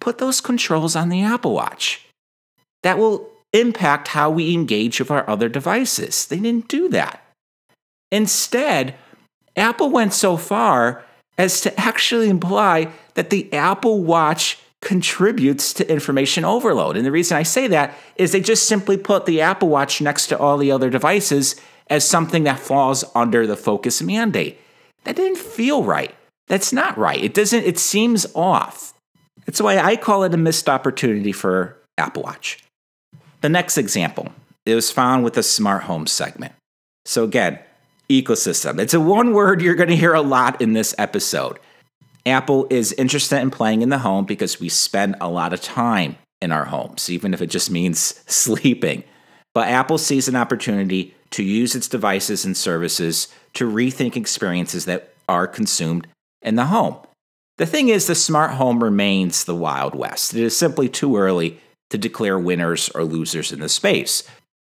Put 0.00 0.18
those 0.18 0.40
controls 0.40 0.96
on 0.96 1.08
the 1.08 1.22
Apple 1.22 1.52
Watch. 1.52 2.06
That 2.82 2.98
will 2.98 3.28
impact 3.52 4.08
how 4.08 4.30
we 4.30 4.54
engage 4.54 4.98
with 4.98 5.10
our 5.10 5.28
other 5.28 5.48
devices. 5.48 6.26
They 6.26 6.38
didn't 6.38 6.68
do 6.68 6.88
that. 6.88 7.24
Instead, 8.10 8.94
Apple 9.56 9.90
went 9.90 10.12
so 10.12 10.36
far 10.36 11.04
as 11.38 11.60
to 11.60 11.80
actually 11.80 12.28
imply 12.28 12.88
that 13.14 13.30
the 13.30 13.52
Apple 13.52 14.02
Watch 14.02 14.58
contributes 14.80 15.72
to 15.72 15.90
information 15.90 16.44
overload. 16.44 16.96
And 16.96 17.06
the 17.06 17.12
reason 17.12 17.36
I 17.36 17.44
say 17.44 17.68
that 17.68 17.94
is 18.16 18.32
they 18.32 18.40
just 18.40 18.66
simply 18.66 18.96
put 18.96 19.26
the 19.26 19.40
Apple 19.40 19.68
Watch 19.68 20.00
next 20.00 20.26
to 20.26 20.38
all 20.38 20.58
the 20.58 20.72
other 20.72 20.90
devices 20.90 21.56
as 21.88 22.08
something 22.08 22.44
that 22.44 22.58
falls 22.58 23.04
under 23.14 23.46
the 23.46 23.56
focus 23.56 24.02
mandate. 24.02 24.58
That 25.04 25.16
didn't 25.16 25.38
feel 25.38 25.84
right. 25.84 26.14
That's 26.52 26.70
not 26.70 26.98
right. 26.98 27.24
It 27.24 27.32
doesn't 27.32 27.64
it 27.64 27.78
seems 27.78 28.26
off. 28.34 28.92
That's 29.46 29.62
why 29.62 29.78
I 29.78 29.96
call 29.96 30.22
it 30.24 30.34
a 30.34 30.36
missed 30.36 30.68
opportunity 30.68 31.32
for 31.32 31.78
Apple 31.96 32.24
Watch. 32.24 32.62
The 33.40 33.48
next 33.48 33.78
example, 33.78 34.28
it 34.66 34.74
was 34.74 34.90
found 34.90 35.24
with 35.24 35.32
the 35.32 35.42
smart 35.42 35.84
home 35.84 36.06
segment. 36.06 36.52
So 37.06 37.24
again, 37.24 37.58
ecosystem. 38.10 38.78
It's 38.78 38.92
a 38.92 39.00
one 39.00 39.32
word 39.32 39.62
you're 39.62 39.74
going 39.74 39.88
to 39.88 39.96
hear 39.96 40.12
a 40.12 40.20
lot 40.20 40.60
in 40.60 40.74
this 40.74 40.94
episode. 40.98 41.58
Apple 42.26 42.66
is 42.68 42.92
interested 42.92 43.40
in 43.40 43.50
playing 43.50 43.80
in 43.80 43.88
the 43.88 44.00
home 44.00 44.26
because 44.26 44.60
we 44.60 44.68
spend 44.68 45.16
a 45.22 45.30
lot 45.30 45.54
of 45.54 45.62
time 45.62 46.18
in 46.42 46.52
our 46.52 46.66
homes, 46.66 47.08
even 47.08 47.32
if 47.32 47.40
it 47.40 47.48
just 47.48 47.70
means 47.70 47.98
sleeping. 48.30 49.04
But 49.54 49.68
Apple 49.68 49.96
sees 49.96 50.28
an 50.28 50.36
opportunity 50.36 51.14
to 51.30 51.42
use 51.42 51.74
its 51.74 51.88
devices 51.88 52.44
and 52.44 52.54
services 52.54 53.28
to 53.54 53.66
rethink 53.66 54.16
experiences 54.16 54.84
that 54.84 55.14
are 55.30 55.46
consumed 55.46 56.06
in 56.42 56.56
the 56.56 56.66
home. 56.66 56.96
The 57.58 57.66
thing 57.66 57.88
is, 57.88 58.06
the 58.06 58.14
smart 58.14 58.52
home 58.52 58.82
remains 58.82 59.44
the 59.44 59.54
Wild 59.54 59.94
West. 59.94 60.34
It 60.34 60.42
is 60.42 60.56
simply 60.56 60.88
too 60.88 61.16
early 61.16 61.60
to 61.90 61.98
declare 61.98 62.38
winners 62.38 62.88
or 62.90 63.04
losers 63.04 63.52
in 63.52 63.60
the 63.60 63.68
space. 63.68 64.22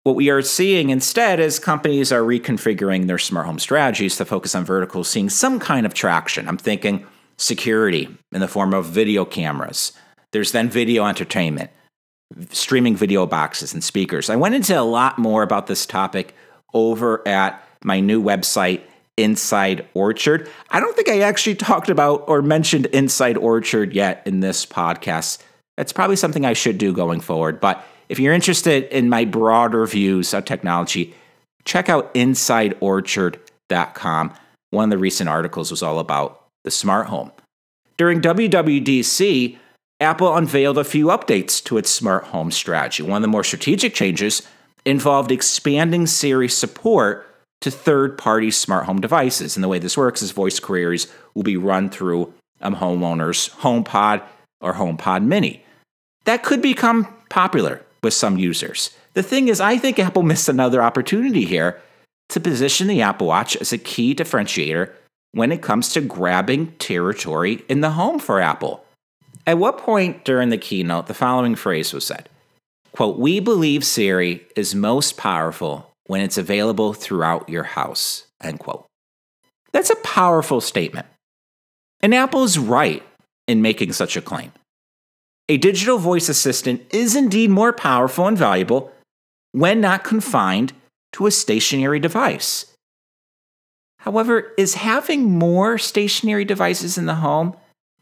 What 0.04 0.16
we 0.16 0.32
are 0.32 0.42
seeing 0.42 0.90
instead 0.90 1.40
is 1.40 1.60
companies 1.60 2.12
are 2.12 2.24
reconfiguring 2.24 3.06
their 3.06 3.20
smart 3.20 3.46
home 3.46 3.60
strategies 3.60 4.18
to 4.18 4.25
focus 4.25 4.56
on 4.56 4.66
verticals, 4.66 5.08
seeing 5.08 5.30
some 5.30 5.60
kind 5.60 5.86
of 5.86 5.94
traction. 5.94 6.48
I'm 6.48 6.58
thinking 6.58 7.06
security 7.38 8.08
in 8.32 8.42
the 8.42 8.48
form 8.48 8.74
of 8.74 8.86
video 8.86 9.25
cameras. 9.25 9.94
There's 10.32 10.51
then 10.51 10.70
video 10.70 11.06
entertainment, 11.06 11.70
streaming 12.50 12.96
video 12.96 13.28
boxes 13.28 13.74
and 13.74 13.84
speakers. 13.84 14.30
I 14.30 14.36
went 14.36 14.56
into 14.56 14.80
a 14.80 14.82
lot 14.82 15.20
more 15.20 15.44
about 15.44 15.68
this 15.68 15.86
topic 15.86 16.34
over 16.74 17.25
at 17.28 17.63
my 17.84 18.00
new 18.00 18.24
website, 18.24 18.82
Inside 19.18 19.86
Orchard. 19.94 20.50
I 20.70 20.80
don't 20.80 20.96
think 20.96 21.10
I 21.10 21.20
actually 21.22 21.56
talked 21.56 21.89
about 21.89 22.24
or 22.27 22.41
mentioned 22.41 22.86
Inside 22.88 23.38
Orchard 23.38 23.94
yet 23.94 24.24
in 24.25 24.39
this 24.39 24.65
podcast. 24.65 25.39
That's 25.77 25.94
probably 25.94 26.15
something 26.15 26.46
I 26.46 26.53
should 26.53 26.77
do 26.77 26.94
going 26.94 27.22
forward. 27.22 27.60
But 27.60 27.84
if 28.10 28.20
you're 28.20 28.34
interested 28.34 28.84
in 28.86 29.10
my 29.10 29.25
broader 29.25 29.86
views 29.86 30.34
of 30.34 30.46
technology, 30.46 31.13
check 31.65 31.89
out 31.89 32.13
InsideOrchard.com. 32.13 34.34
One 34.72 34.86
of 34.86 34.89
the 34.89 34.98
recent 34.98 35.30
articles 35.30 35.72
was 35.72 35.84
all 35.84 36.00
about 36.00 36.46
the 36.63 36.72
smart 36.72 37.08
home. 37.08 37.32
During 37.98 38.22
WWDC, 38.22 39.58
Apple 40.00 40.34
unveiled 40.36 40.77
a 40.77 40.84
few 40.84 41.08
updates 41.08 41.63
to 41.65 41.77
its 41.77 41.89
smart 41.89 42.25
home 42.25 42.51
strategy. 42.51 43.03
One 43.03 43.18
of 43.18 43.22
the 43.22 43.27
more 43.27 43.44
strategic 43.44 43.94
changes 43.94 44.48
involved 44.86 45.32
expanding 45.32 46.08
Siri 46.08 46.50
support 46.50 47.27
to 47.62 47.72
third 47.72 48.18
party 48.18 48.51
smart 48.51 48.86
home 48.86 49.00
devices. 49.00 49.56
And 49.56 49.63
the 49.63 49.68
way 49.68 49.80
this 49.80 49.98
works 49.98 50.22
is 50.22 50.32
voice 50.32 50.60
queries 50.60 51.08
will 51.34 51.44
be 51.44 51.58
run 51.58 51.89
through 51.89 52.34
a 52.60 52.72
homeowner's 52.72 53.50
HomePod 53.50 54.22
or 54.60 54.74
HomePod 54.74 55.24
Mini. 55.24 55.63
That 56.25 56.44
could 56.44 56.62
become 56.62 57.08
popular 57.30 57.82
with 58.03 58.13
some 58.13 58.38
users. 58.38 58.91
The 59.13 59.24
thing 59.24 59.48
is, 59.48 59.60
I 59.60 59.77
think 59.77 60.00
Apple 60.00 60.24
missed 60.24 60.50
another 60.50 60.82
opportunity 60.82 61.46
here 61.46 61.82
to 62.30 62.39
position 62.39 62.88
the 62.88 63.01
Apple 63.01 63.27
Watch 63.27 63.56
as 63.58 63.74
a 63.74 63.77
key 63.77 64.15
differentiator 64.15 64.91
when 65.34 65.51
it 65.51 65.62
comes 65.62 65.94
to 65.94 66.01
grabbing 66.01 66.72
territory 66.74 67.63
in 67.68 67.82
the 67.82 67.91
home 67.91 68.20
for 68.20 68.39
Apple. 68.39 68.86
At 69.46 69.58
what 69.58 69.77
point 69.77 70.24
during 70.24 70.50
the 70.50 70.58
keynote 70.58 71.08
the 71.08 71.13
following 71.13 71.56
phrase 71.56 71.94
was 71.94 72.06
said? 72.06 72.30
Quote, 72.94 73.18
we 73.18 73.39
believe 73.39 73.84
Siri 73.84 74.46
is 74.56 74.75
most 74.75 75.18
powerful 75.18 75.91
when 76.12 76.20
it's 76.20 76.38
available 76.38 76.91
throughout 76.91 77.48
your 77.48 77.63
house, 77.63 78.25
end 78.44 78.60
quote. 78.60 78.86
That's 79.72 79.89
a 79.89 79.96
powerful 79.96 80.60
statement. 80.60 81.08
And 82.01 82.13
Apple 82.13 82.44
is 82.44 82.60
right 82.60 83.01
in 83.48 83.62
making 83.62 83.94
such 83.94 84.18
a 84.18 84.22
claim. 84.22 84.51
A 85.48 85.56
digital 85.56 85.98
voice 85.98 86.27
assistant 86.27 86.82
is 86.94 87.15
indeed 87.15 87.50
more 87.50 87.72
powerful 87.72 88.27
and 88.27 88.38
valuable 88.38 88.91
when 89.53 89.80
not 89.80 90.03
confined 90.03 90.74
to 91.13 91.27
a 91.27 91.32
stationary 91.32 92.01
device. 92.01 92.65
However, 94.00 94.51
is 94.58 94.74
having 94.74 95.39
more 95.39 95.77
stationary 95.77 96.44
devices 96.44 96.98
in 96.98 97.06
the 97.06 97.24
home 97.24 97.56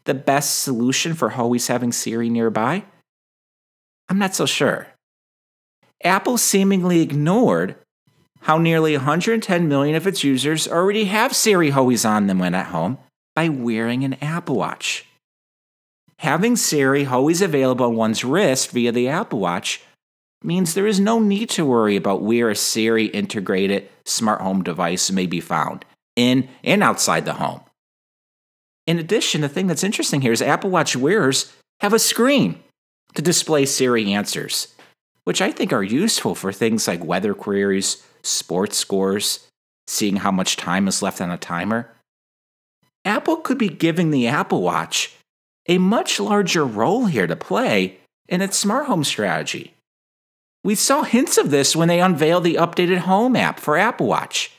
the 0.05 0.15
best 0.15 0.63
solution 0.63 1.13
for 1.13 1.33
always 1.33 1.67
having 1.67 1.91
Siri 1.91 2.31
nearby? 2.31 2.85
I'm 4.09 4.17
not 4.17 4.33
so 4.33 4.47
sure. 4.47 4.87
Apple 6.03 6.39
seemingly 6.39 7.01
ignored 7.01 7.75
how 8.41 8.57
nearly 8.57 8.95
110 8.95 9.67
million 9.67 9.95
of 9.95 10.07
its 10.07 10.23
users 10.23 10.67
already 10.67 11.05
have 11.05 11.35
Siri 11.35 11.71
always 11.71 12.05
on 12.05 12.27
them 12.27 12.39
when 12.39 12.55
at 12.55 12.67
home 12.67 12.97
by 13.35 13.49
wearing 13.49 14.03
an 14.03 14.15
Apple 14.21 14.55
Watch. 14.55 15.05
Having 16.19 16.57
Siri 16.57 17.05
always 17.05 17.41
available 17.41 17.85
on 17.85 17.95
one's 17.95 18.23
wrist 18.23 18.71
via 18.71 18.91
the 18.91 19.07
Apple 19.07 19.39
Watch 19.39 19.81
means 20.43 20.73
there 20.73 20.87
is 20.87 20.99
no 20.99 21.19
need 21.19 21.49
to 21.51 21.65
worry 21.65 21.95
about 21.95 22.21
where 22.21 22.49
a 22.49 22.55
Siri 22.55 23.05
integrated 23.05 23.89
smart 24.05 24.41
home 24.41 24.63
device 24.63 25.11
may 25.11 25.25
be 25.25 25.41
found, 25.41 25.85
in 26.15 26.49
and 26.63 26.83
outside 26.83 27.25
the 27.25 27.33
home. 27.33 27.61
In 28.87 28.99
addition, 28.99 29.41
the 29.41 29.49
thing 29.49 29.67
that's 29.67 29.83
interesting 29.83 30.21
here 30.21 30.31
is 30.31 30.41
Apple 30.41 30.69
Watch 30.69 30.95
wearers 30.95 31.53
have 31.81 31.93
a 31.93 31.99
screen 31.99 32.61
to 33.13 33.21
display 33.21 33.65
Siri 33.65 34.11
answers, 34.11 34.75
which 35.23 35.41
I 35.41 35.51
think 35.51 35.71
are 35.71 35.83
useful 35.83 36.35
for 36.35 36.51
things 36.51 36.87
like 36.87 37.03
weather 37.03 37.33
queries, 37.33 38.03
sports 38.23 38.77
scores, 38.77 39.47
seeing 39.87 40.17
how 40.17 40.31
much 40.31 40.57
time 40.57 40.87
is 40.87 41.01
left 41.01 41.21
on 41.21 41.31
a 41.31 41.37
timer. 41.37 41.91
Apple 43.05 43.37
could 43.37 43.57
be 43.57 43.69
giving 43.69 44.11
the 44.11 44.27
Apple 44.27 44.61
Watch 44.61 45.15
a 45.67 45.77
much 45.77 46.19
larger 46.19 46.65
role 46.65 47.05
here 47.05 47.27
to 47.27 47.35
play 47.35 47.97
in 48.27 48.41
its 48.41 48.57
smart 48.57 48.87
home 48.87 49.03
strategy. 49.03 49.73
We 50.63 50.75
saw 50.75 51.03
hints 51.03 51.37
of 51.37 51.51
this 51.51 51.75
when 51.75 51.87
they 51.87 52.01
unveiled 52.01 52.43
the 52.43 52.55
updated 52.55 52.99
Home 52.99 53.35
app 53.35 53.59
for 53.59 53.77
Apple 53.77 54.07
Watch. 54.07 54.51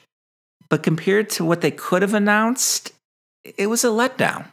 But 0.68 0.82
compared 0.82 1.28
to 1.30 1.44
what 1.44 1.60
they 1.60 1.70
could 1.70 2.02
have 2.02 2.14
announced, 2.14 2.92
it 3.44 3.66
was 3.66 3.84
a 3.84 3.88
letdown. 3.88 4.46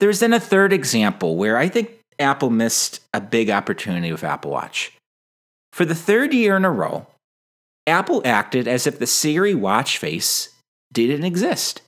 There's 0.00 0.20
then 0.20 0.32
a 0.32 0.40
third 0.40 0.72
example 0.72 1.36
where 1.36 1.56
I 1.56 1.68
think 1.68 1.90
Apple 2.18 2.50
missed 2.50 3.00
a 3.12 3.20
big 3.20 3.50
opportunity 3.50 4.12
with 4.12 4.22
Apple 4.24 4.50
Watch. 4.50 4.92
For 5.72 5.84
the 5.84 5.94
third 5.94 6.32
year 6.32 6.56
in 6.56 6.64
a 6.64 6.70
row, 6.70 7.06
Apple 7.86 8.22
acted 8.24 8.66
as 8.66 8.86
if 8.86 8.98
the 8.98 9.06
Siri 9.06 9.54
watch 9.54 9.98
face 9.98 10.48
didn't 10.92 11.24
exist. 11.24 11.82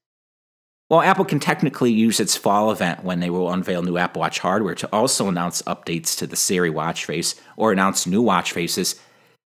While 0.89 1.03
Apple 1.03 1.25
can 1.25 1.41
technically 1.41 1.91
use 1.91 2.21
its 2.21 2.37
fall 2.37 2.71
event 2.71 3.03
when 3.03 3.19
they 3.19 3.31
will 3.31 3.51
unveil 3.51 3.83
new 3.83 3.97
Apple 3.97 4.21
Watch 4.21 4.39
hardware 4.39 4.77
to 4.77 4.89
also 4.93 5.29
announce 5.29 5.63
updates 5.63 6.17
to 6.19 6.27
the 6.27 6.37
Siri 6.37 6.71
watch 6.71 7.07
face 7.07 7.35
or 7.57 7.73
announce 7.73 8.07
new 8.07 8.23
watch 8.23 8.53
faces, 8.53 8.95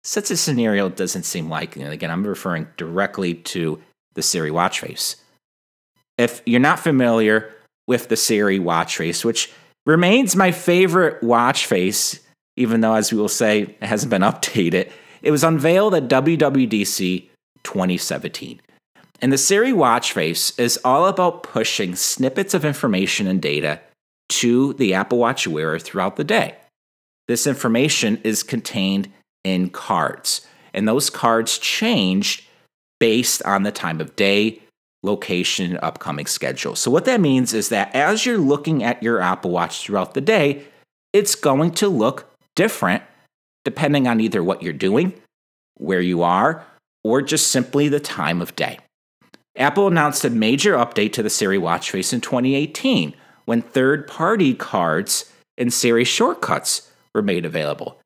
such 0.04 0.32
a 0.32 0.38
scenario 0.38 0.90
doesn't 0.90 1.24
seem 1.24 1.50
likely. 1.50 1.84
And 1.84 1.94
again, 1.94 2.12
I'm 2.12 2.28
referring 2.28 2.68
directly 2.76 3.36
to 3.36 3.82
the 4.16 4.22
Siri 4.22 4.52
watch 4.52 4.82
face. 4.82 5.16
If 6.18 6.42
you're 6.46 6.60
not 6.60 6.80
familiar 6.80 7.54
with 7.88 8.10
the 8.10 8.18
Siri 8.18 8.60
watch 8.60 8.98
face, 8.98 9.24
which 9.24 9.52
remains 9.86 10.36
my 10.36 10.52
favorite 10.52 11.24
watch 11.24 11.66
face, 11.66 12.20
even 12.58 12.82
though, 12.82 12.96
as 12.96 13.14
we 13.14 13.18
will 13.18 13.30
say, 13.30 13.62
it 13.62 13.84
hasn't 13.84 14.10
been 14.10 14.22
updated, 14.24 14.92
it 15.22 15.32
was 15.32 15.44
unveiled 15.44 15.94
at 15.94 16.08
WWDC 16.08 17.28
2017. 17.64 18.62
And 19.22 19.34
the 19.34 19.38
Siri 19.38 19.74
watch 19.74 20.14
face 20.14 20.58
is 20.58 20.80
all 20.84 21.06
about 21.06 21.44
pushing 21.44 21.96
snippets 21.96 22.54
of 22.54 22.64
information 22.64 23.28
and 23.28 23.42
data 23.42 23.82
to 24.30 24.74
the 24.74 24.94
Apple 24.94 25.18
Watch 25.18 25.48
wearer 25.48 25.80
throughout 25.80 26.16
the 26.16 26.24
day. 26.24 26.56
This 27.28 27.46
information 27.46 28.20
is 28.24 28.44
contained 28.44 29.12
in 29.44 29.70
cards, 29.70 30.46
and 30.74 30.88
those 30.88 31.10
cards 31.10 31.58
change 31.58 32.48
based 33.00 33.44
on 33.44 33.64
the 33.64 33.72
time 33.72 34.02
of 34.02 34.16
day, 34.16 34.62
location, 35.04 35.72
and 35.72 35.80
upcoming 35.84 36.26
schedule. 36.26 36.76
So, 36.76 36.92
what 36.92 37.06
that 37.06 37.22
means 37.22 37.54
is 37.54 37.70
that 37.70 37.94
as 37.96 38.26
you're 38.26 38.38
looking 38.38 38.84
at 38.84 39.04
your 39.04 39.22
Apple 39.22 39.52
Watch 39.52 39.84
throughout 39.84 40.14
the 40.14 40.22
day, 40.22 40.64
it's 41.14 41.36
going 41.36 41.72
to 41.72 41.88
look 41.88 42.32
different 42.56 43.04
depending 43.70 44.08
on 44.08 44.20
either 44.20 44.44
what 44.44 44.64
you're 44.64 44.74
doing, 44.74 45.14
where 45.76 46.02
you 46.02 46.24
are, 46.24 46.66
or 47.04 47.22
just 47.22 47.50
simply 47.50 47.88
the 47.88 48.00
time 48.00 48.42
of 48.42 48.56
day. 48.56 48.80
Apple 49.56 49.88
announced 49.88 50.26
a 50.26 50.30
major 50.32 50.74
update 50.74 51.14
to 51.14 51.22
the 51.22 51.30
Siri 51.30 51.60
watch 51.60 51.92
face 51.92 52.12
in 52.12 52.20
2018 52.20 53.14
when 53.46 53.62
third 53.62 54.08
party 54.08 54.56
cards 54.56 55.32
and 55.56 55.72
Siri 55.72 56.04
shortcuts 56.04 56.92
were 57.14 57.22
made 57.22 57.46
available. 57.46 58.00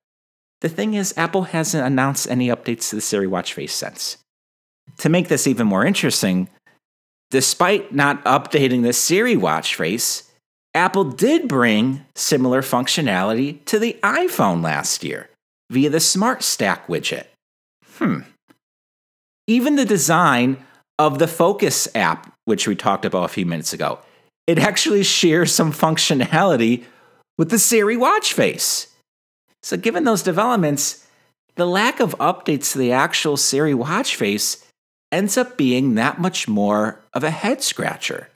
The 0.59 0.67
thing 0.67 0.95
is, 0.95 1.13
Apple 1.15 1.43
hasn't 1.43 1.87
announced 1.87 2.29
any 2.29 2.49
updates 2.49 2.89
to 2.89 2.97
the 2.97 3.01
Siri 3.01 3.27
watch 3.27 3.53
face 3.53 3.73
since. 3.73 4.17
To 4.97 5.07
make 5.07 5.29
this 5.29 5.47
even 5.47 5.67
more 5.67 5.85
interesting, 5.85 6.49
despite 7.31 7.93
not 7.93 8.21
updating 8.25 8.83
the 8.83 8.91
Siri 8.91 9.37
watch 9.37 9.75
face, 9.75 10.29
Apple 10.73 11.05
did 11.05 11.47
bring 11.47 12.03
similar 12.15 12.61
functionality 12.61 13.63
to 13.63 13.79
the 13.79 13.97
iPhone 14.03 14.61
last 14.61 15.05
year 15.05 15.29
via 15.73 15.89
the 15.89 15.99
Smart 15.99 16.43
Stack 16.43 16.87
widget. 16.87 17.25
Hmm. 17.97 18.19
Even 19.47 19.75
the 19.75 19.85
design 19.85 20.63
of 20.99 21.17
the 21.19 21.27
Focus 21.27 21.87
app, 21.95 22.31
which 22.45 22.67
we 22.67 22.75
talked 22.75 23.05
about 23.05 23.25
a 23.25 23.27
few 23.29 23.45
minutes 23.45 23.73
ago. 23.73 23.99
It 24.45 24.59
actually 24.59 25.03
shares 25.03 25.51
some 25.51 25.73
functionality 25.73 26.83
with 27.37 27.49
the 27.49 27.57
Siri 27.57 27.97
watch 27.97 28.33
face. 28.33 28.87
So, 29.63 29.75
given 29.77 30.03
those 30.03 30.21
developments, 30.21 31.07
the 31.55 31.65
lack 31.65 31.99
of 31.99 32.15
updates 32.19 32.73
to 32.73 32.77
the 32.77 32.91
actual 32.91 33.35
Siri 33.35 33.73
watch 33.73 34.15
face 34.15 34.63
ends 35.11 35.37
up 35.37 35.57
being 35.57 35.95
that 35.95 36.19
much 36.19 36.47
more 36.47 37.01
of 37.13 37.23
a 37.23 37.31
head 37.31 37.63
scratcher. 37.63 38.29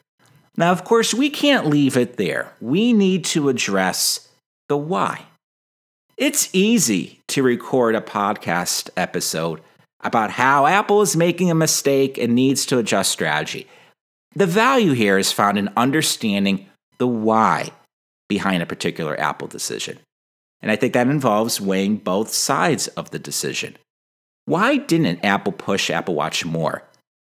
Now, 0.56 0.72
of 0.72 0.84
course, 0.84 1.14
we 1.14 1.30
can't 1.30 1.68
leave 1.68 1.98
it 1.98 2.18
there. 2.18 2.54
We 2.60 2.94
need 2.94 3.26
to 3.26 3.50
address 3.50 4.28
the 4.70 4.78
why. 4.78 5.26
It's 6.18 6.50
easy 6.52 7.22
to 7.28 7.44
record 7.44 7.94
a 7.94 8.02
podcast 8.02 8.90
episode 8.98 9.62
about 10.02 10.32
how 10.32 10.66
Apple 10.66 11.04
is 11.04 11.16
making 11.16 11.52
a 11.52 11.56
mistake 11.56 12.18
and 12.18 12.34
needs 12.34 12.66
to 12.66 12.80
adjust 12.80 13.12
strategy. 13.12 13.68
The 14.34 14.48
value 14.48 14.94
here 14.94 15.20
is 15.20 15.32
found 15.32 15.60
in 15.60 15.70
understanding 15.78 16.66
the 16.98 17.06
why 17.06 17.70
behind 18.28 18.64
a 18.64 18.66
particular 18.66 19.20
Apple 19.20 19.48
decision. 19.48 20.00
And 20.60 20.72
I 20.72 20.76
think 20.76 20.94
that 20.94 21.06
involves 21.06 21.62
weighing 21.62 21.98
both 21.98 22.30
sides 22.30 22.88
of 22.90 23.12
the 23.12 23.20
decision. 23.20 23.78
Why 24.46 24.78
didn't 24.78 25.24
Apple 25.24 25.54
push 25.54 25.92
Apple 25.92 26.16
Watch 26.16 26.44
more 26.44 26.82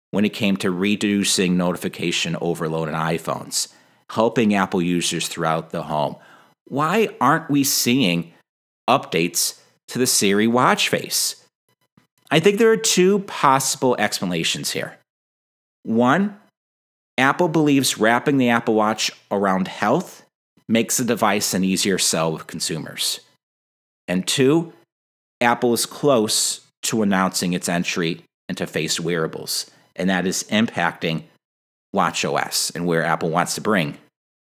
when 0.09 0.25
it 0.25 0.33
came 0.33 0.57
to 0.57 0.69
reducing 0.69 1.55
notification 1.55 2.35
overload 2.41 2.89
on 2.89 2.93
iPhones, 2.93 3.69
helping 4.09 4.53
Apple 4.53 4.81
users 4.81 5.29
throughout 5.29 5.69
the 5.69 5.83
home? 5.83 6.17
Why 6.65 7.07
aren't 7.21 7.49
we 7.49 7.63
seeing 7.63 8.33
updates 8.91 9.59
to 9.87 9.97
the 9.97 10.05
Siri 10.05 10.47
watch 10.47 10.89
face? 10.89 11.43
I 12.29 12.39
think 12.39 12.57
there 12.57 12.71
are 12.71 12.77
two 12.77 13.19
possible 13.19 13.95
explanations 13.97 14.71
here. 14.71 14.97
One, 15.83 16.37
Apple 17.17 17.47
believes 17.47 17.97
wrapping 17.97 18.37
the 18.37 18.49
Apple 18.49 18.75
Watch 18.75 19.11
around 19.29 19.67
health 19.67 20.25
makes 20.67 20.97
the 20.97 21.03
device 21.03 21.53
an 21.53 21.63
easier 21.63 21.97
sell 21.97 22.31
with 22.31 22.47
consumers. 22.47 23.19
And 24.07 24.27
two, 24.27 24.73
Apple 25.41 25.73
is 25.73 25.85
close 25.85 26.61
to 26.83 27.01
announcing 27.01 27.53
its 27.53 27.67
entry 27.67 28.23
into 28.47 28.65
face 28.65 28.99
wearables, 28.99 29.69
and 29.95 30.09
that 30.09 30.25
is 30.25 30.43
impacting 30.45 31.23
WatchOS 31.95 32.73
and 32.73 32.85
where 32.85 33.03
Apple 33.03 33.29
wants 33.29 33.55
to 33.55 33.61
bring 33.61 33.97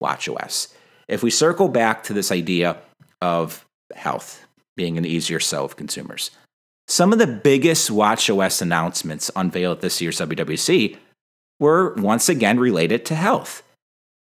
WatchOS. 0.01 0.73
If 1.08 1.21
we 1.21 1.29
circle 1.29 1.67
back 1.67 2.03
to 2.03 2.13
this 2.13 2.31
idea 2.31 2.77
of 3.21 3.63
health 3.93 4.45
being 4.75 4.97
an 4.97 5.05
easier 5.05 5.39
sell 5.39 5.65
of 5.65 5.75
consumers, 5.75 6.31
Some 6.87 7.11
of 7.11 7.19
the 7.19 7.27
biggest 7.27 7.89
WatchOS 7.89 8.61
announcements 8.61 9.31
unveiled 9.35 9.77
at 9.77 9.81
this 9.81 10.01
year's 10.01 10.19
WWDC 10.19 10.97
were 11.59 11.93
once 11.95 12.29
again 12.29 12.59
related 12.59 13.05
to 13.05 13.15
health. 13.15 13.63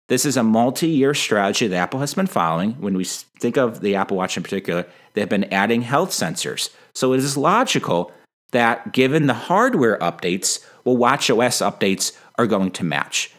This 0.09 0.25
is 0.25 0.37
a 0.37 0.43
multi 0.43 0.87
year 0.87 1.13
strategy 1.13 1.67
that 1.67 1.75
Apple 1.77 2.01
has 2.01 2.13
been 2.13 2.27
following. 2.27 2.73
When 2.73 2.95
we 2.95 3.05
think 3.05 3.57
of 3.57 3.81
the 3.81 3.95
Apple 3.95 4.17
Watch 4.17 4.37
in 4.37 4.43
particular, 4.43 4.85
they've 5.13 5.29
been 5.29 5.51
adding 5.53 5.81
health 5.81 6.11
sensors. 6.11 6.69
So 6.93 7.13
it 7.13 7.19
is 7.19 7.37
logical 7.37 8.11
that 8.51 8.91
given 8.91 9.27
the 9.27 9.33
hardware 9.33 9.97
updates, 9.99 10.63
well, 10.83 10.97
WatchOS 10.97 11.65
updates 11.65 12.15
are 12.37 12.45
going 12.45 12.71
to 12.71 12.83
match. 12.83 13.31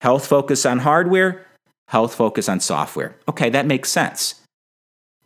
Health 0.00 0.26
focus 0.26 0.66
on 0.66 0.80
hardware, 0.80 1.46
health 1.88 2.14
focus 2.14 2.48
on 2.48 2.60
software. 2.60 3.16
Okay, 3.28 3.48
that 3.50 3.64
makes 3.64 3.90
sense. 3.90 4.43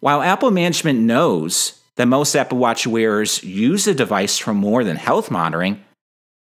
While 0.01 0.23
Apple 0.23 0.51
management 0.51 1.01
knows 1.01 1.81
that 1.97 2.07
most 2.07 2.35
Apple 2.37 2.59
Watch 2.59 2.87
wearers 2.87 3.43
use 3.43 3.85
the 3.85 3.95
device 3.95 4.39
for 4.39 4.55
more 4.55 4.85
than 4.85 4.97
health 4.97 5.31
monitoring, 5.31 5.85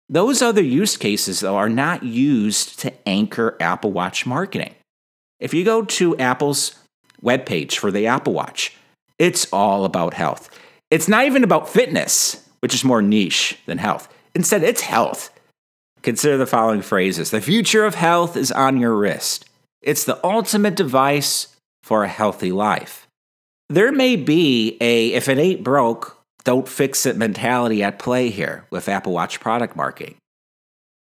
those 0.08 0.42
other 0.42 0.62
use 0.62 0.96
cases, 0.96 1.40
though, 1.40 1.56
are 1.56 1.68
not 1.68 2.02
used 2.02 2.78
to 2.80 2.92
anchor 3.08 3.56
Apple 3.60 3.92
Watch 3.92 4.26
marketing. 4.26 4.74
If 5.38 5.54
you 5.54 5.64
go 5.64 5.84
to 5.84 6.16
Apple's 6.18 6.74
webpage 7.22 7.76
for 7.76 7.90
the 7.90 8.06
Apple 8.06 8.32
Watch, 8.32 8.76
it's 9.18 9.46
all 9.52 9.84
about 9.84 10.14
health. 10.14 10.50
It's 10.90 11.08
not 11.08 11.24
even 11.24 11.44
about 11.44 11.68
fitness, 11.68 12.46
which 12.60 12.74
is 12.74 12.84
more 12.84 13.02
niche 13.02 13.58
than 13.66 13.78
health. 13.78 14.12
Instead, 14.34 14.62
it's 14.62 14.82
health. 14.82 15.30
Consider 16.02 16.36
the 16.36 16.46
following 16.46 16.82
phrases 16.82 17.30
The 17.30 17.40
future 17.40 17.84
of 17.84 17.94
health 17.94 18.36
is 18.36 18.52
on 18.52 18.78
your 18.78 18.94
wrist. 18.94 19.48
It's 19.80 20.04
the 20.04 20.24
ultimate 20.24 20.74
device 20.74 21.56
for 21.82 22.04
a 22.04 22.08
healthy 22.08 22.52
life. 22.52 23.03
There 23.68 23.92
may 23.92 24.16
be 24.16 24.76
a 24.80 25.12
if 25.14 25.28
it 25.28 25.38
ain't 25.38 25.64
broke, 25.64 26.18
don't 26.44 26.68
fix 26.68 27.06
it 27.06 27.16
mentality 27.16 27.82
at 27.82 27.98
play 27.98 28.28
here 28.28 28.66
with 28.70 28.88
Apple 28.88 29.12
Watch 29.12 29.40
product 29.40 29.74
marketing. 29.74 30.16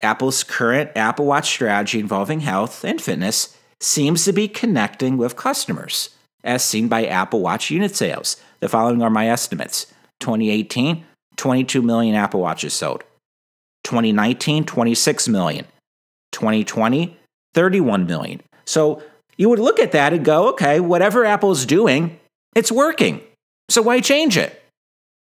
Apple's 0.04 0.44
current 0.44 0.92
Apple 0.96 1.26
Watch 1.26 1.50
strategy 1.50 2.00
involving 2.00 2.42
health 2.42 2.84
and 2.84 3.02
fitness 3.02 3.58
seems 3.80 4.26
to 4.26 4.34
be 4.34 4.48
connecting 4.48 5.18
with 5.18 5.36
customers, 5.36 6.10
as 6.44 6.64
seen 6.64 6.88
by 6.88 7.06
Apple 7.06 7.42
Watch 7.42 7.72
unit 7.72 7.96
sales. 7.96 8.38
The 8.60 8.70
following 8.70 9.02
are 9.02 9.10
my 9.10 9.28
estimates 9.28 9.88
2018, 10.20 11.04
22 11.38 11.82
million 11.82 12.16
Apple 12.16 12.42
Watches 12.42 12.74
sold. 12.74 13.04
2019, 13.84 14.66
26 14.66 15.28
million. 15.28 15.66
2020, 16.32 17.18
31 17.56 18.06
million. 18.06 18.42
So 18.66 19.02
you 19.38 19.50
would 19.50 19.60
look 19.60 19.80
at 19.80 19.92
that 19.94 20.14
and 20.14 20.24
go, 20.24 20.50
okay, 20.50 20.80
whatever 20.80 21.26
Apple's 21.26 21.66
doing, 21.66 22.20
it's 22.56 22.72
working. 22.72 23.22
So 23.70 23.82
why 23.82 24.02
change 24.02 24.38
it? 24.38 24.62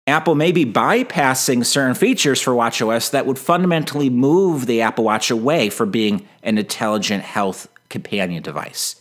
Apple 0.07 0.35
may 0.35 0.53
be 0.53 0.65
bypassing 0.65 1.65
certain 1.65 1.93
features 1.93 2.41
for 2.41 2.53
WatchOS 2.53 3.11
that 3.11 3.25
would 3.25 3.37
fundamentally 3.37 4.09
move 4.09 4.65
the 4.65 4.81
Apple 4.81 5.03
Watch 5.03 5.29
away 5.29 5.69
from 5.69 5.91
being 5.91 6.27
an 6.43 6.57
intelligent 6.57 7.23
health 7.23 7.67
companion 7.89 8.41
device. 8.41 8.95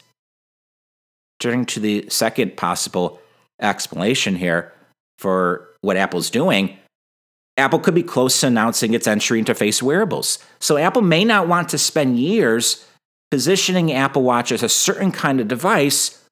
Turning 1.38 1.64
to 1.66 1.78
the 1.80 2.06
second 2.08 2.56
possible 2.56 3.20
explanation 3.60 4.34
here 4.34 4.72
for 5.18 5.68
what 5.80 5.96
Apple's 5.96 6.28
doing, 6.28 6.76
Apple 7.56 7.78
could 7.78 7.94
be 7.94 8.02
close 8.02 8.40
to 8.40 8.48
announcing 8.48 8.92
its 8.92 9.06
entry 9.06 9.38
into 9.38 9.54
face 9.54 9.82
wearables. 9.82 10.40
So 10.58 10.76
Apple 10.76 11.02
may 11.02 11.24
not 11.24 11.46
want 11.46 11.68
to 11.68 11.78
spend 11.78 12.18
years 12.18 12.84
positioning 13.30 13.92
Apple 13.92 14.22
Watch 14.22 14.50
as 14.50 14.62
a 14.62 14.68
certain 14.68 15.12
kind 15.12 15.40
of 15.40 15.46
device 15.46 16.22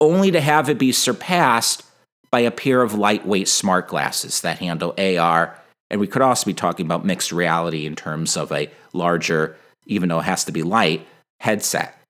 only 0.00 0.30
to 0.30 0.40
have 0.40 0.68
it 0.68 0.78
be 0.78 0.92
surpassed 0.92 1.82
by 2.30 2.40
a 2.40 2.50
pair 2.50 2.82
of 2.82 2.94
lightweight 2.94 3.48
smart 3.48 3.88
glasses 3.88 4.40
that 4.40 4.58
handle 4.58 4.94
AR. 4.98 5.56
And 5.90 6.00
we 6.00 6.06
could 6.06 6.22
also 6.22 6.46
be 6.46 6.54
talking 6.54 6.86
about 6.86 7.04
mixed 7.04 7.30
reality 7.30 7.86
in 7.86 7.94
terms 7.94 8.36
of 8.36 8.50
a 8.50 8.70
larger, 8.92 9.56
even 9.86 10.08
though 10.08 10.18
it 10.18 10.24
has 10.24 10.44
to 10.44 10.52
be 10.52 10.62
light, 10.62 11.06
headset. 11.40 12.00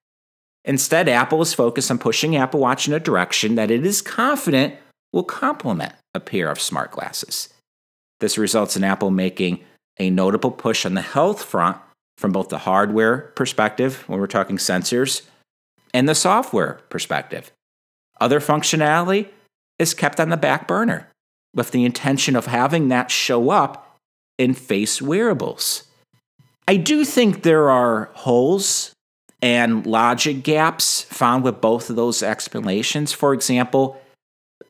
Instead, 0.65 1.09
Apple 1.09 1.43
is 1.43 1.53
focused 1.53 1.91
on 1.91 1.99
pushing 1.99 2.37
Apple 2.37 2.61
Watch 2.61 2.89
in 2.89 2.95
a 2.95 3.01
direction 3.01 3.55
that 3.57 3.71
it 3.71 3.85
is 3.85 4.01
confident 4.01 4.75
will 5.13 5.25
complement 5.25 5.93
a 6.15 6.21
pair 6.21 6.51
of 6.51 6.61
smart 6.61 6.91
glasses. 6.91 7.51
This 8.21 8.39
results 8.39 8.77
in 8.77 8.85
Apple 8.85 9.11
making 9.11 9.61
a 9.99 10.09
notable 10.09 10.51
push 10.51 10.87
on 10.87 10.95
the 10.95 11.03
health 11.03 11.43
front 11.43 11.77
from 12.17 12.33
both 12.33 12.49
the 12.49 12.59
hardware 12.59 13.33
perspective, 13.37 14.05
when 14.07 14.19
we're 14.19 14.27
talking 14.27 14.57
sensors, 14.57 15.23
and 15.93 16.09
the 16.09 16.15
software 16.15 16.81
perspective. 16.89 17.53
Other 18.21 18.41
functionality 18.41 19.29
is 19.79 19.95
kept 19.95 20.21
on 20.21 20.29
the 20.29 20.37
back 20.37 20.69
burner 20.69 21.09
with 21.55 21.71
the 21.71 21.85
intention 21.85 22.37
of 22.37 22.47
having 22.47 22.89
that 22.89 23.11
show 23.11 23.51
up 23.51 23.99
in 24.39 24.55
face 24.55 25.01
wearables. 25.01 25.85
I 26.67 26.77
do 26.77 27.05
think 27.05 27.43
there 27.43 27.71
are 27.71 28.11
holes 28.15 28.93
and 29.43 29.87
logic 29.87 30.43
gaps 30.43 31.03
found 31.03 31.45
with 31.45 31.61
both 31.61 31.91
of 31.91 31.97
those 31.97 32.23
explanations. 32.23 33.13
For 33.13 33.35
example, 33.35 34.01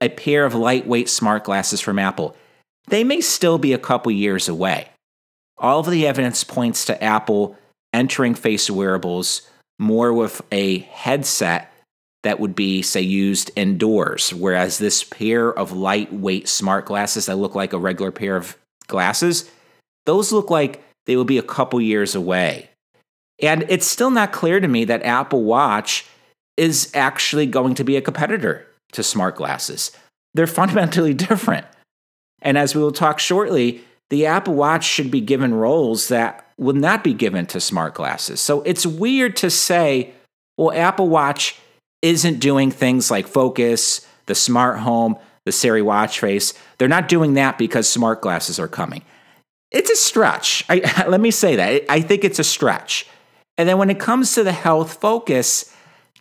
a 0.01 0.09
pair 0.09 0.45
of 0.45 0.55
lightweight 0.55 1.09
smart 1.09 1.45
glasses 1.45 1.81
from 1.81 1.99
Apple. 1.99 2.37
They 2.89 3.05
may 3.05 3.21
still 3.21 3.59
be 3.59 3.73
a 3.73 3.79
couple 3.79 4.11
years 4.13 4.49
away. 4.49 4.89
All 5.57 5.81
of 5.81 5.91
the 5.91 6.07
evidence 6.07 6.43
points 6.45 6.85
to 6.87 7.03
Apple 7.03 7.57
entering 7.93 8.35
face 8.35 8.69
wearables 8.69 9.49
more 9.79 10.13
with 10.13 10.43
a 10.51 10.81
headset 10.81 11.73
that 12.25 12.41
would 12.41 12.57
be, 12.57 12.83
say, 12.83 13.01
used 13.01 13.51
indoors. 13.55 14.35
Whereas 14.35 14.79
this 14.79 15.05
pair 15.05 15.53
of 15.53 15.73
lightweight 15.73 16.49
smart 16.49 16.87
glasses 16.87 17.27
that 17.27 17.37
look 17.37 17.55
like 17.55 17.73
a 17.73 17.79
regular 17.79 18.11
pair 18.11 18.37
of 18.37 18.57
glasses, 18.89 19.51
those 20.07 20.33
look 20.33 20.51
like 20.51 20.83
they 21.07 21.17
will 21.17 21.25
be 21.25 21.39
a 21.39 21.43
couple 21.43 21.81
years 21.81 22.15
away. 22.15 22.71
And 23.41 23.65
it's 23.69 23.87
still 23.87 24.11
not 24.11 24.33
clear 24.33 24.59
to 24.59 24.69
me 24.69 24.85
that 24.85 25.03
Apple 25.03 25.45
Watch 25.45 26.07
is 26.57 26.91
actually 26.95 27.47
going 27.47 27.75
to 27.75 27.85
be 27.85 27.97
a 27.97 28.03
competitor 28.03 28.67
to 28.93 29.03
smart 29.03 29.37
glasses. 29.37 29.91
They're 30.33 30.47
fundamentally 30.49 31.15
different. 31.15 31.67
And 32.41 32.59
as 32.59 32.75
we 32.75 32.83
will 32.83 32.93
talk 32.93 33.19
shortly, 33.19 33.83
the 34.11 34.27
Apple 34.27 34.55
Watch 34.55 34.85
should 34.85 35.11
be 35.11 35.21
given 35.21 35.55
roles 35.55 36.09
that 36.09 36.49
will 36.57 36.75
not 36.75 37.05
be 37.05 37.13
given 37.13 37.47
to 37.47 37.61
smart 37.61 37.95
glasses. 37.95 38.41
So 38.41 38.63
it's 38.63 38.87
weird 38.87 39.37
to 39.37 39.51
say, 39.51 40.13
well, 40.57 40.73
Apple 40.73 41.09
Watch 41.09 41.59
isn't 42.05 42.39
doing 42.39 42.71
things 42.71 43.11
like 43.11 43.27
Focus, 43.27 44.07
the 44.27 44.35
smart 44.35 44.79
home, 44.79 45.17
the 45.47 45.53
Siri 45.53 45.81
watch 45.81 46.21
face. 46.21 46.53
They're 46.79 46.87
not 46.87 47.09
doing 47.09 47.35
that 47.35 47.57
because 47.57 47.89
smart 47.89 48.21
glasses 48.21 48.61
are 48.61 48.69
coming. 48.69 49.03
It's 49.71 49.91
a 49.91 49.97
stretch. 49.97 50.65
I, 50.69 51.05
let 51.09 51.21
me 51.21 51.31
say 51.31 51.57
that. 51.57 51.85
I 51.89 52.03
think 52.03 52.23
it's 52.23 52.39
a 52.39 52.45
stretch. 52.45 53.07
And 53.57 53.69
then 53.69 53.79
when 53.79 53.89
it 53.89 53.99
comes 53.99 54.35
to 54.35 54.45
the 54.45 54.53
health 54.53 55.01
focus, 55.01 55.75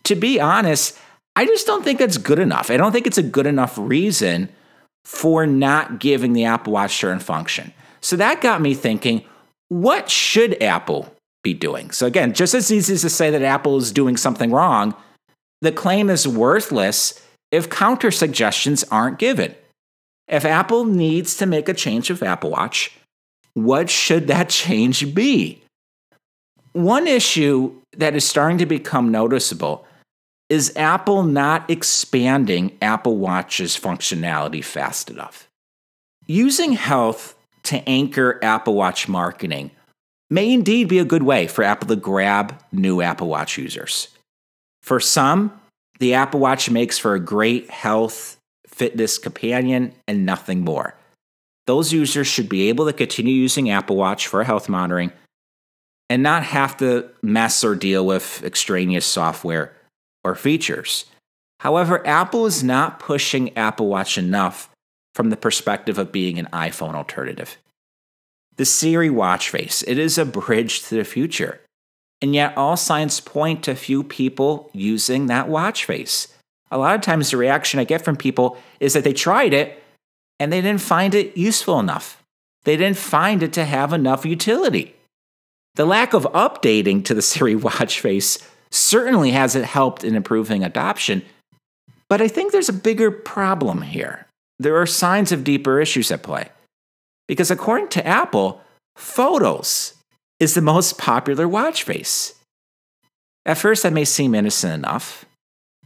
to 0.04 0.14
be 0.14 0.40
honest, 0.40 0.98
I 1.36 1.44
just 1.44 1.66
don't 1.66 1.84
think 1.84 1.98
that's 1.98 2.16
good 2.16 2.38
enough. 2.38 2.70
I 2.70 2.78
don't 2.78 2.92
think 2.92 3.06
it's 3.06 3.18
a 3.18 3.22
good 3.22 3.46
enough 3.46 3.76
reason 3.76 4.48
for 5.04 5.46
not 5.46 6.00
giving 6.00 6.32
the 6.32 6.44
Apple 6.44 6.72
Watch 6.72 6.96
certain 6.96 7.18
function. 7.18 7.74
So 8.00 8.16
that 8.16 8.40
got 8.40 8.62
me 8.62 8.74
thinking 8.74 9.24
what 9.68 10.10
should 10.10 10.62
Apple 10.62 11.14
be 11.42 11.52
doing? 11.52 11.90
So, 11.90 12.06
again, 12.06 12.32
just 12.32 12.54
as 12.54 12.70
easy 12.72 12.94
as 12.94 13.02
to 13.02 13.10
say 13.10 13.30
that 13.30 13.42
Apple 13.42 13.76
is 13.78 13.92
doing 13.92 14.16
something 14.16 14.50
wrong, 14.50 14.94
the 15.64 15.72
claim 15.72 16.10
is 16.10 16.28
worthless 16.28 17.20
if 17.50 17.70
counter 17.70 18.10
suggestions 18.10 18.84
aren't 18.84 19.18
given. 19.18 19.54
If 20.28 20.44
Apple 20.44 20.84
needs 20.84 21.36
to 21.38 21.46
make 21.46 21.68
a 21.68 21.74
change 21.74 22.10
of 22.10 22.22
Apple 22.22 22.50
Watch, 22.50 22.92
what 23.54 23.88
should 23.88 24.26
that 24.26 24.48
change 24.50 25.14
be? 25.14 25.62
One 26.72 27.06
issue 27.06 27.80
that 27.96 28.14
is 28.14 28.26
starting 28.26 28.58
to 28.58 28.66
become 28.66 29.10
noticeable 29.10 29.86
is 30.50 30.76
Apple 30.76 31.22
not 31.22 31.70
expanding 31.70 32.76
Apple 32.82 33.16
Watch's 33.16 33.78
functionality 33.78 34.62
fast 34.62 35.08
enough. 35.08 35.48
Using 36.26 36.72
health 36.72 37.36
to 37.64 37.88
anchor 37.88 38.38
Apple 38.42 38.74
Watch 38.74 39.08
marketing 39.08 39.70
may 40.28 40.52
indeed 40.52 40.88
be 40.88 40.98
a 40.98 41.04
good 41.04 41.22
way 41.22 41.46
for 41.46 41.62
Apple 41.62 41.88
to 41.88 41.96
grab 41.96 42.60
new 42.72 43.00
Apple 43.00 43.28
Watch 43.28 43.56
users. 43.56 44.08
For 44.84 45.00
some, 45.00 45.58
the 45.98 46.12
Apple 46.12 46.40
Watch 46.40 46.68
makes 46.68 46.98
for 46.98 47.14
a 47.14 47.18
great 47.18 47.70
health, 47.70 48.36
fitness 48.66 49.16
companion, 49.16 49.94
and 50.06 50.26
nothing 50.26 50.60
more. 50.60 50.94
Those 51.66 51.94
users 51.94 52.26
should 52.26 52.50
be 52.50 52.68
able 52.68 52.84
to 52.84 52.92
continue 52.92 53.32
using 53.32 53.70
Apple 53.70 53.96
Watch 53.96 54.26
for 54.26 54.44
health 54.44 54.68
monitoring 54.68 55.10
and 56.10 56.22
not 56.22 56.42
have 56.42 56.76
to 56.76 57.08
mess 57.22 57.64
or 57.64 57.74
deal 57.74 58.04
with 58.04 58.42
extraneous 58.44 59.06
software 59.06 59.72
or 60.22 60.34
features. 60.34 61.06
However, 61.60 62.06
Apple 62.06 62.44
is 62.44 62.62
not 62.62 62.98
pushing 62.98 63.56
Apple 63.56 63.88
Watch 63.88 64.18
enough 64.18 64.68
from 65.14 65.30
the 65.30 65.36
perspective 65.38 65.96
of 65.96 66.12
being 66.12 66.38
an 66.38 66.48
iPhone 66.52 66.94
alternative. 66.94 67.56
The 68.56 68.66
Siri 68.66 69.08
watch 69.08 69.48
face, 69.48 69.82
it 69.86 69.96
is 69.96 70.18
a 70.18 70.26
bridge 70.26 70.82
to 70.82 70.96
the 70.96 71.04
future. 71.04 71.62
And 72.24 72.34
yet, 72.34 72.56
all 72.56 72.78
signs 72.78 73.20
point 73.20 73.64
to 73.64 73.74
few 73.74 74.02
people 74.02 74.70
using 74.72 75.26
that 75.26 75.46
watch 75.46 75.84
face. 75.84 76.28
A 76.70 76.78
lot 76.78 76.94
of 76.94 77.02
times, 77.02 77.30
the 77.30 77.36
reaction 77.36 77.78
I 77.78 77.84
get 77.84 78.00
from 78.00 78.16
people 78.16 78.56
is 78.80 78.94
that 78.94 79.04
they 79.04 79.12
tried 79.12 79.52
it, 79.52 79.82
and 80.40 80.50
they 80.50 80.62
didn't 80.62 80.80
find 80.80 81.14
it 81.14 81.36
useful 81.36 81.78
enough. 81.78 82.22
They 82.64 82.78
didn't 82.78 82.96
find 82.96 83.42
it 83.42 83.52
to 83.52 83.66
have 83.66 83.92
enough 83.92 84.24
utility. 84.24 84.94
The 85.74 85.84
lack 85.84 86.14
of 86.14 86.22
updating 86.32 87.04
to 87.04 87.12
the 87.12 87.20
Siri 87.20 87.54
watch 87.56 88.00
face 88.00 88.38
certainly 88.70 89.32
hasn't 89.32 89.66
helped 89.66 90.02
in 90.02 90.14
improving 90.14 90.64
adoption, 90.64 91.22
but 92.08 92.22
I 92.22 92.28
think 92.28 92.52
there's 92.52 92.70
a 92.70 92.72
bigger 92.72 93.10
problem 93.10 93.82
here. 93.82 94.26
There 94.58 94.80
are 94.80 94.86
signs 94.86 95.30
of 95.30 95.44
deeper 95.44 95.78
issues 95.78 96.10
at 96.10 96.22
play. 96.22 96.48
Because 97.28 97.50
according 97.50 97.88
to 97.88 98.06
Apple, 98.06 98.62
Photos 98.96 99.92
is 100.44 100.54
the 100.54 100.60
most 100.60 100.98
popular 100.98 101.48
watch 101.48 101.82
face. 101.82 102.34
At 103.46 103.58
first, 103.58 103.82
that 103.82 103.94
may 103.94 104.04
seem 104.04 104.34
innocent 104.34 104.74
enough. 104.74 105.24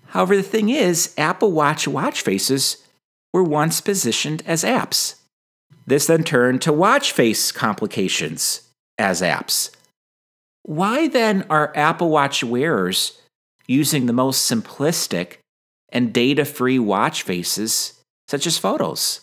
However, 0.09 0.37
the 0.37 0.42
thing 0.42 0.68
is, 0.68 1.14
Apple 1.16 1.53
Watch 1.53 1.87
watch 1.87 2.23
faces 2.23 2.85
were 3.33 3.44
once 3.44 3.81
positioned 3.81 4.42
as 4.47 4.64
apps. 4.64 5.14
This 5.87 6.07
then 6.07 6.25
turned 6.25 6.61
to 6.62 6.73
watch 6.73 7.12
face 7.12 7.53
complications 7.53 8.68
as 8.99 9.23
apps. 9.23 9.71
Why 10.64 11.09
then 11.09 11.47
are 11.49 11.73
Apple 11.77 12.11
Watch 12.11 12.42
wearers 12.42 13.21
using 13.68 14.07
the 14.07 14.12
most 14.12 14.51
simplistic 14.51 15.37
and 15.90 16.12
data 16.12 16.44
free 16.44 16.79
watch 16.81 17.23
faces, 17.23 18.03
such 18.27 18.47
as 18.47 18.59
photos? 18.59 19.21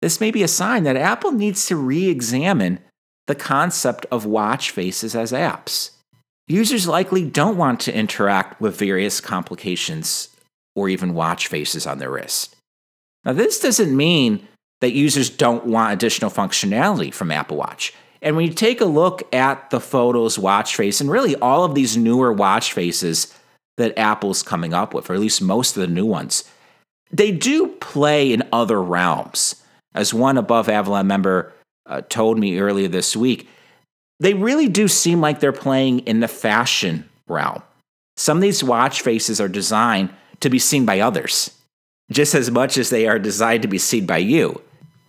This 0.00 0.20
may 0.20 0.30
be 0.30 0.42
a 0.42 0.48
sign 0.48 0.84
that 0.84 0.96
Apple 0.96 1.32
needs 1.32 1.66
to 1.66 1.76
re 1.76 2.08
examine 2.08 2.80
the 3.26 3.34
concept 3.34 4.06
of 4.10 4.24
watch 4.24 4.70
faces 4.70 5.14
as 5.14 5.32
apps. 5.32 5.90
Users 6.48 6.86
likely 6.86 7.24
don't 7.24 7.56
want 7.56 7.80
to 7.80 7.94
interact 7.94 8.60
with 8.60 8.78
various 8.78 9.20
complications 9.20 10.28
or 10.76 10.88
even 10.88 11.14
watch 11.14 11.48
faces 11.48 11.86
on 11.86 11.98
their 11.98 12.10
wrist. 12.10 12.54
Now, 13.24 13.32
this 13.32 13.58
doesn't 13.58 13.96
mean 13.96 14.46
that 14.80 14.92
users 14.92 15.30
don't 15.30 15.66
want 15.66 15.92
additional 15.92 16.30
functionality 16.30 17.12
from 17.12 17.32
Apple 17.32 17.56
Watch. 17.56 17.92
And 18.22 18.36
when 18.36 18.46
you 18.46 18.52
take 18.52 18.80
a 18.80 18.86
look 18.86 19.22
at 19.34 19.70
the 19.70 19.80
Photos 19.80 20.38
watch 20.38 20.76
face 20.76 21.00
and 21.00 21.10
really 21.10 21.34
all 21.36 21.64
of 21.64 21.74
these 21.74 21.96
newer 21.96 22.32
watch 22.32 22.72
faces 22.72 23.34
that 23.76 23.98
Apple's 23.98 24.42
coming 24.42 24.72
up 24.72 24.94
with, 24.94 25.10
or 25.10 25.14
at 25.14 25.20
least 25.20 25.42
most 25.42 25.76
of 25.76 25.80
the 25.80 25.92
new 25.92 26.06
ones, 26.06 26.44
they 27.10 27.32
do 27.32 27.68
play 27.80 28.32
in 28.32 28.42
other 28.52 28.82
realms 28.82 29.62
as 29.94 30.14
one 30.14 30.36
above 30.36 30.68
Avalon 30.68 31.06
member 31.06 31.52
uh, 31.86 32.02
told 32.02 32.38
me 32.38 32.58
earlier 32.58 32.88
this 32.88 33.16
week, 33.16 33.48
they 34.18 34.34
really 34.34 34.68
do 34.68 34.88
seem 34.88 35.20
like 35.20 35.40
they're 35.40 35.52
playing 35.52 36.00
in 36.00 36.20
the 36.20 36.28
fashion 36.28 37.08
realm. 37.28 37.62
Some 38.16 38.38
of 38.38 38.42
these 38.42 38.64
watch 38.64 39.02
faces 39.02 39.40
are 39.40 39.48
designed 39.48 40.10
to 40.40 40.48
be 40.48 40.58
seen 40.58 40.86
by 40.86 41.00
others, 41.00 41.50
just 42.10 42.34
as 42.34 42.50
much 42.50 42.78
as 42.78 42.90
they 42.90 43.06
are 43.06 43.18
designed 43.18 43.62
to 43.62 43.68
be 43.68 43.78
seen 43.78 44.06
by 44.06 44.18
you. 44.18 44.60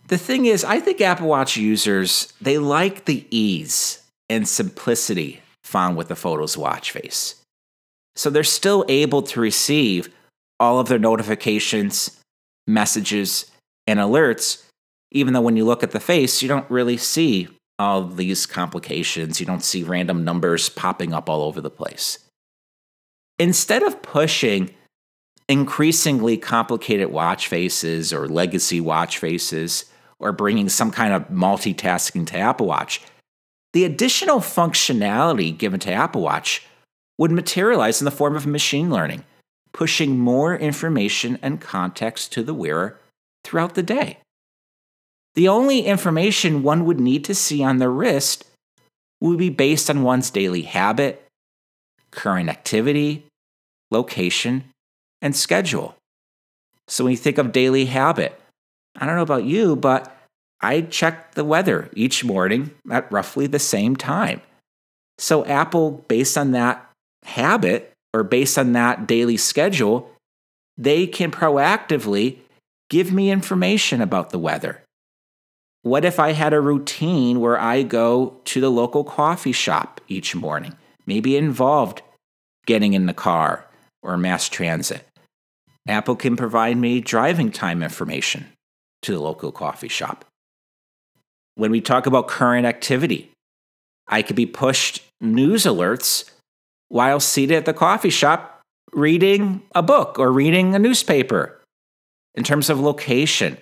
The 0.07 0.17
thing 0.17 0.45
is, 0.45 0.63
I 0.63 0.79
think 0.79 1.01
Apple 1.01 1.27
Watch 1.27 1.57
users, 1.57 2.33
they 2.41 2.57
like 2.57 3.05
the 3.05 3.25
ease 3.29 4.01
and 4.29 4.47
simplicity 4.47 5.41
found 5.63 5.97
with 5.97 6.07
the 6.07 6.15
Photos 6.15 6.57
watch 6.57 6.91
face. 6.91 7.35
So 8.15 8.29
they're 8.29 8.43
still 8.43 8.85
able 8.87 9.21
to 9.23 9.39
receive 9.39 10.09
all 10.59 10.79
of 10.79 10.87
their 10.87 10.99
notifications, 10.99 12.19
messages, 12.65 13.51
and 13.85 13.99
alerts 13.99 14.63
even 15.11 15.33
though 15.33 15.41
when 15.41 15.57
you 15.57 15.65
look 15.65 15.83
at 15.83 15.91
the 15.91 15.99
face, 15.99 16.41
you 16.41 16.47
don't 16.47 16.69
really 16.69 16.97
see 16.97 17.47
all 17.79 18.03
these 18.03 18.45
complications. 18.45 19.39
You 19.39 19.45
don't 19.45 19.63
see 19.63 19.83
random 19.83 20.23
numbers 20.23 20.69
popping 20.69 21.13
up 21.13 21.29
all 21.29 21.43
over 21.43 21.61
the 21.61 21.69
place. 21.69 22.19
Instead 23.39 23.83
of 23.83 24.01
pushing 24.01 24.73
increasingly 25.47 26.37
complicated 26.37 27.11
watch 27.11 27.47
faces 27.47 28.11
or 28.11 28.27
legacy 28.27 28.81
watch 28.81 29.17
faces 29.19 29.85
or 30.19 30.31
bringing 30.31 30.67
some 30.69 30.91
kind 30.91 31.13
of 31.13 31.27
multitasking 31.29 32.25
to 32.27 32.37
Apple 32.37 32.67
Watch, 32.67 33.01
the 33.73 33.85
additional 33.85 34.39
functionality 34.39 35.55
given 35.55 35.79
to 35.81 35.91
Apple 35.91 36.21
Watch 36.21 36.65
would 37.19 37.31
materialize 37.31 38.01
in 38.01 38.05
the 38.05 38.11
form 38.11 38.35
of 38.35 38.47
machine 38.47 38.89
learning, 38.89 39.23
pushing 39.71 40.17
more 40.17 40.55
information 40.55 41.37
and 41.41 41.61
context 41.61 42.33
to 42.33 42.43
the 42.43 42.53
wearer 42.53 42.99
throughout 43.43 43.75
the 43.75 43.83
day. 43.83 44.17
The 45.37 45.47
only 45.47 45.81
information 45.81 46.63
one 46.63 46.83
would 46.85 46.99
need 46.99 47.23
to 47.25 47.35
see 47.35 47.63
on 47.63 47.77
the 47.77 47.89
wrist 47.89 48.43
would 49.21 49.37
be 49.37 49.51
based 49.51 49.87
on 49.87 50.01
one's 50.01 50.31
daily 50.31 50.63
habit, 50.63 51.27
current 52.09 52.49
activity, 52.49 53.27
location, 53.91 54.63
and 55.21 55.35
schedule. 55.35 55.95
So 56.87 57.03
when 57.03 57.11
you 57.11 57.17
think 57.17 57.37
of 57.37 57.51
daily 57.51 57.85
habit, 57.85 58.41
I 58.95 59.05
don't 59.05 59.15
know 59.15 59.21
about 59.21 59.43
you, 59.43 59.75
but 59.75 60.17
I 60.59 60.81
check 60.81 61.35
the 61.35 61.45
weather 61.45 61.91
each 61.93 62.23
morning 62.23 62.71
at 62.89 63.11
roughly 63.11 63.45
the 63.45 63.59
same 63.59 63.95
time. 63.95 64.41
So 65.19 65.45
Apple, 65.45 66.03
based 66.07 66.35
on 66.35 66.49
that 66.53 66.83
habit 67.25 67.93
or 68.11 68.23
based 68.23 68.57
on 68.57 68.71
that 68.71 69.05
daily 69.05 69.37
schedule, 69.37 70.11
they 70.79 71.05
can 71.05 71.29
proactively 71.29 72.39
give 72.89 73.11
me 73.11 73.29
information 73.29 74.01
about 74.01 74.31
the 74.31 74.39
weather. 74.39 74.81
What 75.81 76.05
if 76.05 76.19
I 76.19 76.31
had 76.31 76.53
a 76.53 76.59
routine 76.59 77.39
where 77.39 77.59
I 77.59 77.83
go 77.83 78.39
to 78.45 78.59
the 78.61 78.71
local 78.71 79.03
coffee 79.03 79.51
shop 79.51 80.01
each 80.07 80.35
morning? 80.35 80.75
Maybe 81.05 81.37
involved 81.37 82.01
getting 82.65 82.93
in 82.93 83.05
the 83.05 83.13
car 83.13 83.65
or 84.01 84.17
mass 84.17 84.49
transit. 84.49 85.07
Apple 85.87 86.15
can 86.15 86.35
provide 86.35 86.77
me 86.77 86.99
driving 86.99 87.51
time 87.51 87.81
information 87.81 88.47
to 89.03 89.13
the 89.13 89.19
local 89.19 89.51
coffee 89.51 89.87
shop. 89.87 90.25
When 91.55 91.71
we 91.71 91.81
talk 91.81 92.05
about 92.05 92.27
current 92.27 92.65
activity, 92.65 93.31
I 94.07 94.21
could 94.21 94.35
be 94.35 94.45
pushed 94.45 95.03
news 95.21 95.63
alerts 95.63 96.29
while 96.89 97.19
seated 97.19 97.55
at 97.55 97.65
the 97.65 97.73
coffee 97.73 98.09
shop 98.09 98.61
reading 98.93 99.61
a 99.73 99.81
book 99.81 100.19
or 100.19 100.31
reading 100.31 100.75
a 100.75 100.79
newspaper. 100.79 101.61
In 102.35 102.43
terms 102.43 102.69
of 102.69 102.79
location, 102.79 103.57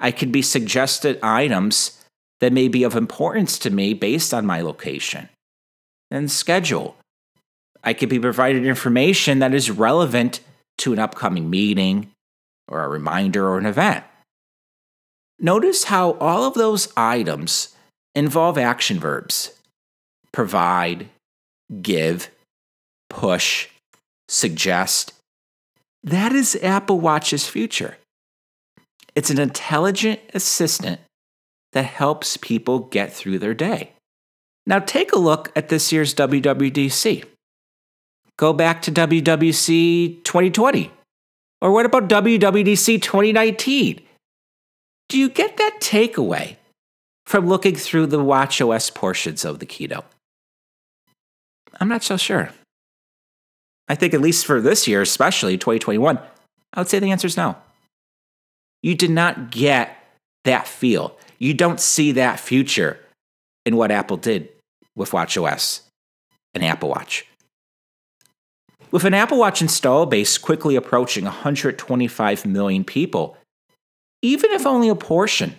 I 0.00 0.10
could 0.10 0.32
be 0.32 0.42
suggested 0.42 1.20
items 1.22 2.02
that 2.40 2.52
may 2.52 2.68
be 2.68 2.82
of 2.82 2.96
importance 2.96 3.58
to 3.60 3.70
me 3.70 3.92
based 3.92 4.32
on 4.32 4.46
my 4.46 4.62
location. 4.62 5.28
And 6.10 6.30
schedule. 6.30 6.96
I 7.84 7.92
could 7.92 8.08
be 8.08 8.18
provided 8.18 8.66
information 8.66 9.38
that 9.38 9.54
is 9.54 9.70
relevant 9.70 10.40
to 10.78 10.92
an 10.92 10.98
upcoming 10.98 11.48
meeting 11.48 12.10
or 12.66 12.82
a 12.82 12.88
reminder 12.88 13.46
or 13.46 13.58
an 13.58 13.66
event. 13.66 14.04
Notice 15.38 15.84
how 15.84 16.12
all 16.12 16.44
of 16.44 16.54
those 16.54 16.92
items 16.96 17.74
involve 18.14 18.58
action 18.58 18.98
verbs 18.98 19.52
provide, 20.32 21.08
give, 21.80 22.30
push, 23.08 23.68
suggest. 24.28 25.12
That 26.02 26.32
is 26.32 26.58
Apple 26.62 27.00
Watch's 27.00 27.46
future. 27.46 27.96
It's 29.14 29.30
an 29.30 29.38
intelligent 29.38 30.20
assistant 30.34 31.00
that 31.72 31.84
helps 31.84 32.36
people 32.36 32.80
get 32.80 33.12
through 33.12 33.38
their 33.38 33.54
day. 33.54 33.92
Now, 34.66 34.78
take 34.78 35.12
a 35.12 35.18
look 35.18 35.50
at 35.56 35.68
this 35.68 35.92
year's 35.92 36.14
WWDC. 36.14 37.24
Go 38.36 38.52
back 38.52 38.82
to 38.82 38.92
WWDC 38.92 40.24
2020. 40.24 40.90
Or 41.60 41.72
what 41.72 41.86
about 41.86 42.08
WWDC 42.08 43.02
2019? 43.02 44.00
Do 45.08 45.18
you 45.18 45.28
get 45.28 45.56
that 45.56 45.78
takeaway 45.80 46.56
from 47.26 47.48
looking 47.48 47.74
through 47.74 48.06
the 48.06 48.18
WatchOS 48.18 48.94
portions 48.94 49.44
of 49.44 49.58
the 49.58 49.66
keynote? 49.66 50.04
I'm 51.80 51.88
not 51.88 52.02
so 52.02 52.16
sure. 52.16 52.50
I 53.88 53.94
think, 53.94 54.14
at 54.14 54.20
least 54.20 54.46
for 54.46 54.60
this 54.60 54.86
year, 54.86 55.02
especially 55.02 55.58
2021, 55.58 56.18
I 56.72 56.80
would 56.80 56.88
say 56.88 57.00
the 57.00 57.10
answer 57.10 57.26
is 57.26 57.36
no 57.36 57.56
you 58.82 58.94
did 58.94 59.10
not 59.10 59.50
get 59.50 59.96
that 60.44 60.66
feel. 60.66 61.16
You 61.38 61.54
don't 61.54 61.80
see 61.80 62.12
that 62.12 62.40
future 62.40 62.98
in 63.64 63.76
what 63.76 63.90
Apple 63.90 64.16
did 64.16 64.48
with 64.96 65.10
WatchOS 65.10 65.80
and 66.54 66.64
Apple 66.64 66.88
Watch. 66.88 67.26
With 68.90 69.04
an 69.04 69.14
Apple 69.14 69.38
Watch 69.38 69.62
install 69.62 70.06
base 70.06 70.36
quickly 70.36 70.76
approaching 70.76 71.24
125 71.24 72.46
million 72.46 72.84
people, 72.84 73.36
even 74.22 74.50
if 74.50 74.66
only 74.66 74.88
a 74.88 74.94
portion 74.94 75.56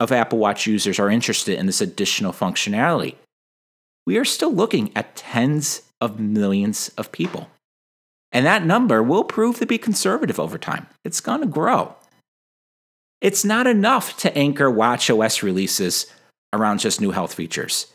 of 0.00 0.12
Apple 0.12 0.38
Watch 0.38 0.66
users 0.66 0.98
are 0.98 1.10
interested 1.10 1.58
in 1.58 1.66
this 1.66 1.80
additional 1.80 2.32
functionality, 2.32 3.14
we 4.06 4.18
are 4.18 4.24
still 4.24 4.52
looking 4.52 4.92
at 4.94 5.16
tens 5.16 5.82
of 6.00 6.20
millions 6.20 6.90
of 6.98 7.10
people. 7.10 7.48
And 8.30 8.44
that 8.44 8.64
number 8.64 9.02
will 9.02 9.24
prove 9.24 9.58
to 9.58 9.66
be 9.66 9.78
conservative 9.78 10.38
over 10.38 10.58
time. 10.58 10.86
It's 11.04 11.20
going 11.20 11.40
to 11.40 11.46
grow. 11.46 11.94
It's 13.24 13.42
not 13.42 13.66
enough 13.66 14.18
to 14.18 14.36
anchor 14.36 14.70
WatchOS 14.70 15.42
releases 15.42 16.04
around 16.52 16.80
just 16.80 17.00
new 17.00 17.10
health 17.10 17.32
features, 17.32 17.86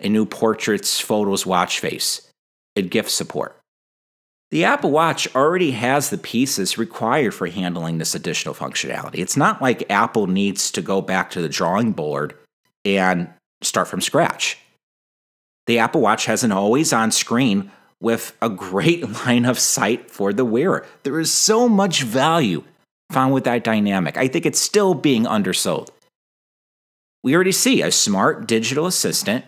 a 0.00 0.08
new 0.08 0.24
portraits, 0.24 0.98
photos, 0.98 1.44
watch 1.44 1.78
face, 1.78 2.26
and 2.74 2.90
GIF 2.90 3.10
support. 3.10 3.54
The 4.50 4.64
Apple 4.64 4.90
Watch 4.90 5.28
already 5.36 5.72
has 5.72 6.08
the 6.08 6.16
pieces 6.16 6.78
required 6.78 7.34
for 7.34 7.48
handling 7.48 7.98
this 7.98 8.14
additional 8.14 8.54
functionality. 8.54 9.16
It's 9.16 9.36
not 9.36 9.60
like 9.60 9.90
Apple 9.90 10.26
needs 10.26 10.70
to 10.70 10.80
go 10.80 11.02
back 11.02 11.28
to 11.32 11.42
the 11.42 11.50
drawing 11.50 11.92
board 11.92 12.34
and 12.82 13.28
start 13.60 13.88
from 13.88 14.00
scratch. 14.00 14.56
The 15.66 15.80
Apple 15.80 16.00
Watch 16.00 16.24
has 16.24 16.42
an 16.42 16.50
always 16.50 16.94
on 16.94 17.10
screen 17.10 17.70
with 18.00 18.34
a 18.40 18.48
great 18.48 19.06
line 19.26 19.44
of 19.44 19.58
sight 19.58 20.10
for 20.10 20.32
the 20.32 20.46
wearer. 20.46 20.86
There 21.02 21.20
is 21.20 21.30
so 21.30 21.68
much 21.68 22.04
value 22.04 22.64
found 23.10 23.32
with 23.32 23.44
that 23.44 23.64
dynamic. 23.64 24.16
I 24.16 24.28
think 24.28 24.46
it's 24.46 24.60
still 24.60 24.94
being 24.94 25.26
undersold. 25.26 25.90
We 27.22 27.34
already 27.34 27.52
see 27.52 27.82
a 27.82 27.90
smart 27.90 28.46
digital 28.46 28.86
assistant 28.86 29.44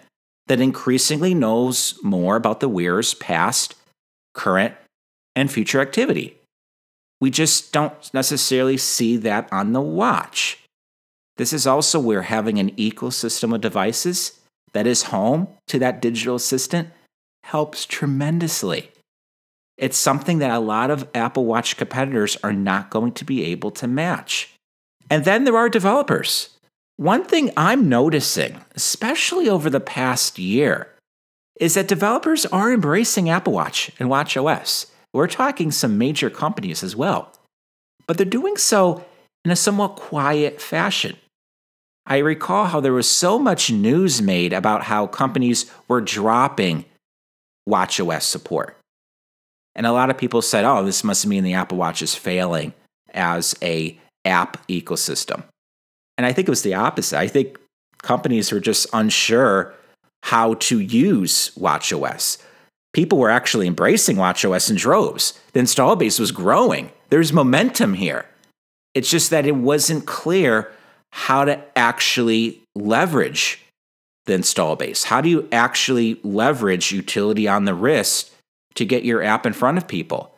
that 0.46 0.61
increasingly 0.61 1.35
knows 1.35 1.99
more 2.03 2.37
about 2.37 2.61
the 2.61 2.68
wearer's 2.68 3.14
past, 3.14 3.77
current, 4.35 4.75
and 5.37 5.51
future 5.51 5.81
activity. 5.81 6.37
We 7.20 7.31
just 7.31 7.73
don't 7.73 8.12
necessarily 8.12 8.77
see 8.77 9.16
that 9.18 9.49
on 9.53 9.73
the 9.73 9.81
watch. 9.81 10.59
This 11.37 11.53
is 11.53 11.66
also 11.66 12.01
where 12.01 12.23
having 12.23 12.59
an 12.59 12.73
ecosystem 12.73 13.55
of 13.55 13.61
devices 13.61 14.40
that 14.73 14.87
is 14.87 15.05
home 15.05 15.49
to 15.68 15.79
that 15.79 16.03
digital 16.03 16.35
assistant 16.37 16.90
helps 17.44 17.87
tremendously. 17.87 18.90
It's 19.81 19.97
something 19.97 20.40
that 20.40 20.51
a 20.51 20.59
lot 20.59 20.90
of 20.90 21.09
Apple 21.14 21.47
Watch 21.47 21.79
competitors 21.79 22.37
are 22.45 22.53
not 22.53 22.90
going 22.90 23.12
to 23.12 23.25
be 23.25 23.47
able 23.47 23.71
to 23.73 23.88
match. 23.88 24.55
And 25.09 25.25
then 25.25 25.45
there 25.45 25.57
are 25.57 25.71
developers. 25.71 26.51
One 26.99 27.25
thing 27.25 27.51
I'm 27.57 27.88
noticing, 27.88 28.61
especially 28.75 29.49
over 29.49 29.71
the 29.71 29.81
past 29.81 30.38
year, 30.38 30.88
is 31.59 31.75
that 31.75 31.88
developers 31.88 32.45
are 32.45 32.71
embracing 32.71 33.31
Apple 33.31 33.55
Watch 33.55 33.90
and 33.99 34.11
Watch 34.11 34.37
OS. 34.37 34.87
We're 35.14 35.27
talking 35.27 35.71
some 35.71 35.97
major 35.97 36.29
companies 36.29 36.83
as 36.83 36.95
well. 36.95 37.33
But 38.07 38.19
they're 38.19 38.27
doing 38.27 38.59
so 38.59 39.07
in 39.47 39.51
a 39.51 39.57
somewhat 39.57 39.97
quiet 39.97 40.61
fashion. 40.61 41.16
I 42.05 42.19
recall 42.19 42.66
how 42.66 42.81
there 42.81 42.93
was 42.93 43.09
so 43.09 43.38
much 43.38 43.71
news 43.71 44.21
made 44.21 44.53
about 44.53 44.83
how 44.83 45.07
companies 45.07 45.71
were 45.88 46.03
dropping 46.03 46.85
WatchOS 47.66 48.23
support. 48.23 48.77
And 49.74 49.87
a 49.87 49.92
lot 49.92 50.11
of 50.11 50.18
people 50.18 50.42
said, 50.42 50.64
"Oh, 50.64 50.85
this 50.85 51.04
must 51.04 51.26
mean 51.26 51.44
the 51.44 51.54
Apple 51.54 51.78
Watch 51.78 52.02
is 52.02 52.14
failing 52.14 52.72
as 53.14 53.54
a 53.62 53.98
app 54.24 54.66
ecosystem." 54.68 55.44
And 56.18 56.26
I 56.26 56.33
think 56.33 56.48
it 56.48 56.50
was 56.50 56.62
the 56.62 56.74
opposite. 56.74 57.18
I 57.18 57.28
think 57.28 57.59
companies 58.02 58.52
were 58.52 58.61
just 58.61 58.87
unsure 58.92 59.74
how 60.24 60.54
to 60.54 60.80
use 60.80 61.50
WatchOS. 61.59 62.38
People 62.92 63.18
were 63.18 63.30
actually 63.30 63.66
embracing 63.66 64.16
WatchOS 64.16 64.68
in 64.68 64.76
droves. 64.76 65.38
The 65.52 65.61
install 65.61 65.96
base 65.96 66.18
was 66.18 66.33
growing. 66.33 66.90
There's 67.09 67.33
momentum 67.33 67.94
here. 67.94 68.26
It's 68.94 69.11
just 69.11 69.30
that 69.30 69.46
it 69.46 69.54
wasn't 69.54 70.06
clear 70.06 70.72
how 71.12 71.44
to 71.44 71.62
actually 71.76 72.61
leverage 72.74 73.62
the 74.26 74.35
install 74.35 74.76
base. 74.76 75.04
How 75.04 75.20
do 75.20 75.28
you 75.28 75.48
actually 75.52 76.20
leverage 76.22 76.92
utility 76.92 77.48
on 77.48 77.64
the 77.64 77.74
wrist 77.74 78.33
to 78.74 78.85
get 78.85 79.04
your 79.04 79.22
app 79.22 79.46
in 79.46 79.52
front 79.52 79.78
of 79.78 79.88
people? 79.88 80.35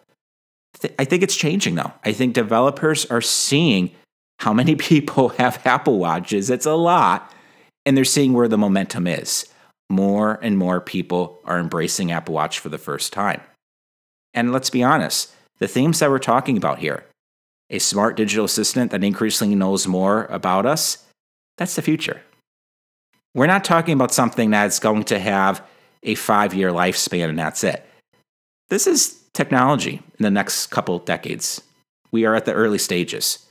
I 0.99 1.05
think 1.05 1.23
it's 1.23 1.37
changing 1.37 1.75
though. 1.75 1.93
I 2.05 2.13
think 2.13 2.35
developers 2.35 3.05
are 3.07 3.21
seeing 3.21 3.91
how 4.39 4.53
many 4.53 4.75
people 4.91 5.31
have 5.31 5.65
Apple 5.67 5.99
Watches. 5.99 6.51
It's 6.51 6.67
a 6.67 6.75
lot. 6.75 7.33
And 7.85 7.97
they're 7.97 8.05
seeing 8.05 8.33
where 8.33 8.49
the 8.49 8.59
momentum 8.59 9.07
is. 9.07 9.47
More 9.91 10.39
and 10.41 10.57
more 10.57 10.81
people 10.81 11.41
are 11.45 11.59
embracing 11.59 12.13
Apple 12.13 12.35
Watch 12.35 12.59
for 12.59 12.69
the 12.69 12.79
first 12.79 13.13
time. 13.13 13.41
And 14.33 14.53
let's 14.53 14.71
be 14.71 14.83
honest, 14.83 15.35
the 15.59 15.69
themes 15.69 15.99
that 15.99 16.11
we're 16.11 16.19
talking 16.19 16.57
about 16.57 16.79
here 16.79 17.05
a 17.71 17.79
smart 17.79 18.17
digital 18.19 18.45
assistant 18.45 18.91
that 18.91 19.03
increasingly 19.03 19.55
knows 19.55 19.87
more 19.87 20.27
about 20.27 20.67
us 20.67 21.07
that's 21.57 21.77
the 21.77 21.83
future. 21.83 22.21
We're 23.35 23.47
not 23.47 23.65
talking 23.65 23.95
about 23.95 24.13
something 24.13 24.51
that's 24.51 24.79
going 24.79 25.05
to 25.05 25.19
have 25.19 25.65
a 26.03 26.15
five 26.15 26.55
year 26.55 26.71
lifespan 26.71 27.29
and 27.29 27.39
that's 27.39 27.65
it. 27.65 27.87
This 28.73 28.87
is 28.87 29.21
technology 29.35 30.01
in 30.19 30.23
the 30.23 30.31
next 30.31 30.69
couple 30.69 30.99
decades. 30.99 31.61
We 32.11 32.25
are 32.25 32.35
at 32.35 32.47
the 32.47 32.55
early 32.55 32.79
stages. 32.79 33.47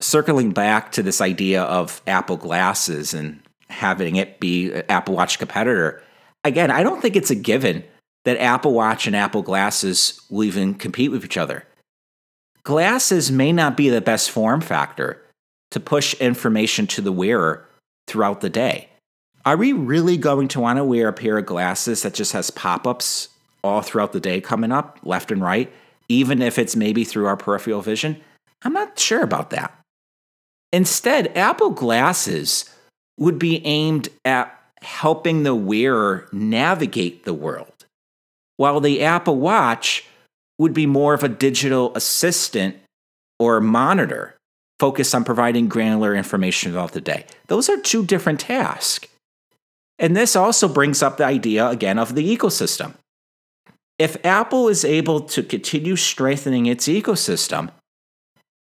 Circling 0.00 0.52
back 0.52 0.90
to 0.92 1.02
this 1.02 1.20
idea 1.20 1.64
of 1.64 2.00
Apple 2.06 2.38
glasses 2.38 3.12
and 3.12 3.42
having 3.68 4.16
it 4.16 4.40
be 4.40 4.72
an 4.72 4.84
Apple 4.88 5.16
Watch 5.16 5.38
competitor, 5.38 6.02
again, 6.44 6.70
I 6.70 6.82
don't 6.82 7.02
think 7.02 7.14
it's 7.14 7.30
a 7.30 7.34
given 7.34 7.84
that 8.24 8.40
Apple 8.40 8.72
Watch 8.72 9.06
and 9.06 9.14
Apple 9.14 9.42
glasses 9.42 10.22
will 10.30 10.44
even 10.44 10.72
compete 10.72 11.10
with 11.10 11.26
each 11.26 11.36
other. 11.36 11.66
Glasses 12.62 13.30
may 13.30 13.52
not 13.52 13.76
be 13.76 13.90
the 13.90 14.00
best 14.00 14.30
form 14.30 14.62
factor 14.62 15.22
to 15.72 15.78
push 15.78 16.14
information 16.14 16.86
to 16.86 17.02
the 17.02 17.12
wearer 17.12 17.68
throughout 18.06 18.40
the 18.40 18.48
day. 18.48 18.88
Are 19.44 19.58
we 19.58 19.74
really 19.74 20.16
going 20.16 20.48
to 20.48 20.60
want 20.60 20.78
to 20.78 20.84
wear 20.84 21.08
a 21.08 21.12
pair 21.12 21.36
of 21.36 21.44
glasses 21.44 22.00
that 22.00 22.14
just 22.14 22.32
has 22.32 22.50
pop 22.50 22.86
ups 22.86 23.28
all 23.64 23.82
throughout 23.82 24.12
the 24.12 24.20
day 24.20 24.40
coming 24.40 24.70
up, 24.70 25.00
left 25.02 25.32
and 25.32 25.42
right, 25.42 25.72
even 26.08 26.40
if 26.42 26.58
it's 26.58 26.76
maybe 26.76 27.02
through 27.02 27.26
our 27.26 27.36
peripheral 27.36 27.80
vision? 27.80 28.20
I'm 28.62 28.72
not 28.72 28.98
sure 28.98 29.22
about 29.22 29.50
that. 29.50 29.76
Instead, 30.72 31.36
Apple 31.36 31.70
glasses 31.70 32.70
would 33.18 33.38
be 33.38 33.64
aimed 33.66 34.08
at 34.24 34.56
helping 34.82 35.42
the 35.42 35.54
wearer 35.54 36.28
navigate 36.32 37.24
the 37.24 37.34
world, 37.34 37.86
while 38.56 38.80
the 38.80 39.02
Apple 39.02 39.36
Watch 39.36 40.04
would 40.58 40.74
be 40.74 40.86
more 40.86 41.14
of 41.14 41.24
a 41.24 41.28
digital 41.28 41.94
assistant 41.96 42.76
or 43.38 43.60
monitor 43.60 44.36
focused 44.78 45.14
on 45.14 45.24
providing 45.24 45.68
granular 45.68 46.14
information 46.14 46.72
throughout 46.72 46.92
the 46.92 47.00
day. 47.00 47.24
Those 47.46 47.68
are 47.68 47.80
two 47.80 48.04
different 48.04 48.40
tasks. 48.40 49.08
And 49.98 50.16
this 50.16 50.34
also 50.34 50.68
brings 50.68 51.02
up 51.02 51.16
the 51.16 51.24
idea 51.24 51.68
again 51.68 51.98
of 51.98 52.14
the 52.14 52.36
ecosystem. 52.36 52.94
If 53.98 54.24
Apple 54.24 54.68
is 54.68 54.84
able 54.84 55.20
to 55.20 55.42
continue 55.42 55.96
strengthening 55.96 56.66
its 56.66 56.88
ecosystem, 56.88 57.70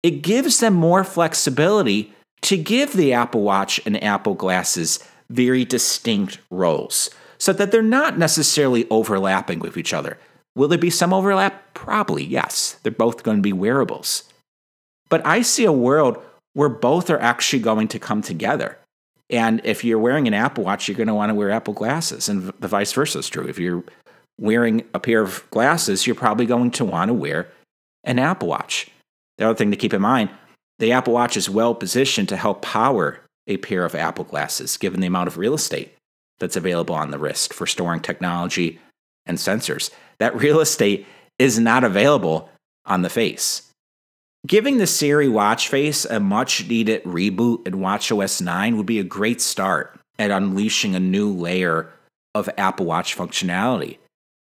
it 0.02 0.22
gives 0.22 0.60
them 0.60 0.74
more 0.74 1.04
flexibility 1.04 2.14
to 2.42 2.58
give 2.58 2.94
the 2.94 3.14
Apple 3.14 3.42
Watch 3.42 3.80
and 3.86 4.02
Apple 4.04 4.34
Glasses 4.34 5.00
very 5.30 5.66
distinct 5.66 6.40
roles 6.50 7.10
so 7.38 7.54
that 7.54 7.72
they're 7.72 7.82
not 7.82 8.18
necessarily 8.18 8.88
overlapping 8.90 9.60
with 9.60 9.78
each 9.78 9.94
other. 9.94 10.18
Will 10.56 10.68
there 10.68 10.78
be 10.78 10.90
some 10.90 11.14
overlap? 11.14 11.74
Probably, 11.74 12.24
yes. 12.24 12.80
They're 12.82 12.92
both 12.92 13.24
going 13.24 13.38
to 13.38 13.44
be 13.44 13.54
wearables. 13.54 14.24
But 15.10 15.26
I 15.26 15.42
see 15.42 15.66
a 15.66 15.72
world 15.72 16.18
where 16.54 16.70
both 16.70 17.10
are 17.10 17.20
actually 17.20 17.60
going 17.60 17.88
to 17.90 18.00
come 18.00 18.22
together. 18.22 18.80
And 19.30 19.62
if 19.64 19.84
you're 19.84 20.00
wearing 20.00 20.28
an 20.28 20.34
Apple 20.34 20.64
Watch, 20.64 20.88
you're 20.88 20.98
going 20.98 21.08
to 21.08 21.14
want 21.14 21.30
to 21.30 21.36
wear 21.36 21.52
Apple 21.52 21.74
glasses, 21.74 22.28
and 22.28 22.52
the 22.60 22.68
vice 22.68 22.92
versa 22.92 23.20
is 23.20 23.30
true. 23.30 23.48
If 23.48 23.60
you're 23.60 23.84
wearing 24.40 24.84
a 24.94 25.00
pair 25.00 25.22
of 25.22 25.44
glasses, 25.52 26.08
you're 26.08 26.16
probably 26.16 26.46
going 26.46 26.72
to 26.72 26.86
want 26.86 27.10
to 27.10 27.14
wear 27.14 27.50
an 28.04 28.20
Apple 28.20 28.48
Watch. 28.48 28.90
The 29.38 29.46
other 29.46 29.56
thing 29.56 29.72
to 29.72 29.78
keep 29.78 29.94
in 29.94 30.02
mind 30.02 30.30
the 30.80 30.94
Apple 30.94 31.14
Watch 31.14 31.36
is 31.36 31.50
well 31.50 31.76
positioned 31.76 32.30
to 32.30 32.38
help 32.38 32.62
power 32.62 33.20
a 33.48 33.58
pair 33.58 33.84
of 33.84 33.96
Apple 33.96 34.24
glasses, 34.24 34.78
given 34.78 35.02
the 35.02 35.08
amount 35.08 35.28
of 35.28 35.38
real 35.38 35.54
estate 35.54 35.94
that's 36.40 36.56
available 36.56 36.96
on 36.96 37.12
the 37.12 37.20
wrist 37.20 37.54
for 37.54 37.68
storing 37.68 38.00
technology 38.00 38.80
and 39.26 39.38
sensors. 39.38 39.92
That 40.20 40.36
real 40.36 40.62
estate 40.62 41.06
is 41.38 41.60
not 41.60 41.84
available 41.84 42.50
on 42.86 43.02
the 43.02 43.10
face. 43.10 43.70
Giving 44.48 44.78
the 44.78 44.88
Siri 44.88 45.28
watch 45.28 45.68
face 45.68 46.06
a 46.06 46.20
much 46.20 46.66
needed 46.68 47.04
reboot 47.04 47.68
in 47.68 47.76
WatchOS 47.76 48.42
9 48.42 48.78
would 48.78 48.86
be 48.86 49.00
a 49.00 49.04
great 49.04 49.42
start 49.42 50.00
at 50.18 50.32
unleashing 50.32 50.96
a 50.96 51.00
new 51.00 51.30
layer 51.30 51.92
of 52.34 52.50
Apple 52.58 52.86
Watch 52.86 53.18
functionality. 53.18 53.98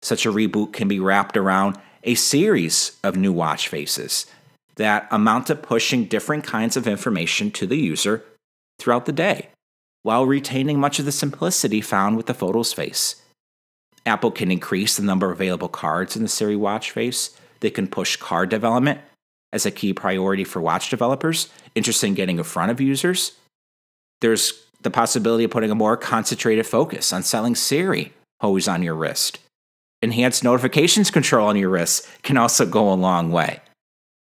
Such 0.02 0.26
a 0.26 0.32
reboot 0.32 0.74
can 0.74 0.88
be 0.88 1.00
wrapped 1.00 1.36
around 1.38 1.78
a 2.04 2.16
series 2.16 2.98
of 3.04 3.16
new 3.16 3.34
watch 3.34 3.68
faces 3.68 4.26
that 4.76 5.08
amount 5.12 5.48
to 5.48 5.56
pushing 5.56 6.06
different 6.06 6.46
kinds 6.46 6.78
of 6.78 6.88
information 6.88 7.52
to 7.52 7.68
the 7.68 7.76
user 7.76 8.24
throughout 8.80 9.06
the 9.06 9.12
day, 9.12 9.50
while 10.04 10.26
retaining 10.26 10.80
much 10.80 11.00
of 11.00 11.06
the 11.06 11.12
simplicity 11.12 11.82
found 11.82 12.16
with 12.16 12.28
the 12.28 12.34
Photos 12.34 12.72
face. 12.72 13.22
Apple 14.06 14.32
can 14.32 14.52
increase 14.52 14.96
the 14.96 15.04
number 15.04 15.30
of 15.30 15.34
available 15.34 15.68
cards 15.68 16.16
in 16.16 16.24
the 16.24 16.30
Siri 16.30 16.56
watch 16.56 16.92
face. 16.92 17.38
They 17.60 17.70
can 17.70 17.88
push 17.88 18.16
card 18.16 18.50
development 18.50 19.02
as 19.52 19.66
a 19.66 19.72
key 19.72 19.94
priority 19.94 20.46
for 20.46 20.62
watch 20.62 20.90
developers 20.90 21.50
interested 21.76 22.08
in 22.08 22.14
getting 22.14 22.38
in 22.38 22.44
front 22.46 22.72
of 22.72 22.80
users. 22.80 23.34
There's 24.22 24.66
the 24.82 24.92
possibility 24.92 25.44
of 25.44 25.52
putting 25.52 25.72
a 25.72 25.76
more 25.76 25.98
concentrated 25.98 26.66
focus 26.66 27.12
on 27.12 27.24
selling 27.24 27.56
Siri 27.56 28.14
always 28.40 28.70
on 28.70 28.82
your 28.82 28.96
wrist. 28.96 29.40
Enhanced 30.02 30.44
notifications 30.44 31.12
control 31.12 31.48
on 31.48 31.58
your 31.58 31.70
wrist 31.70 32.08
can 32.24 32.38
also 32.38 32.66
go 32.66 32.92
a 32.92 32.96
long 32.96 33.32
way. 33.32 33.60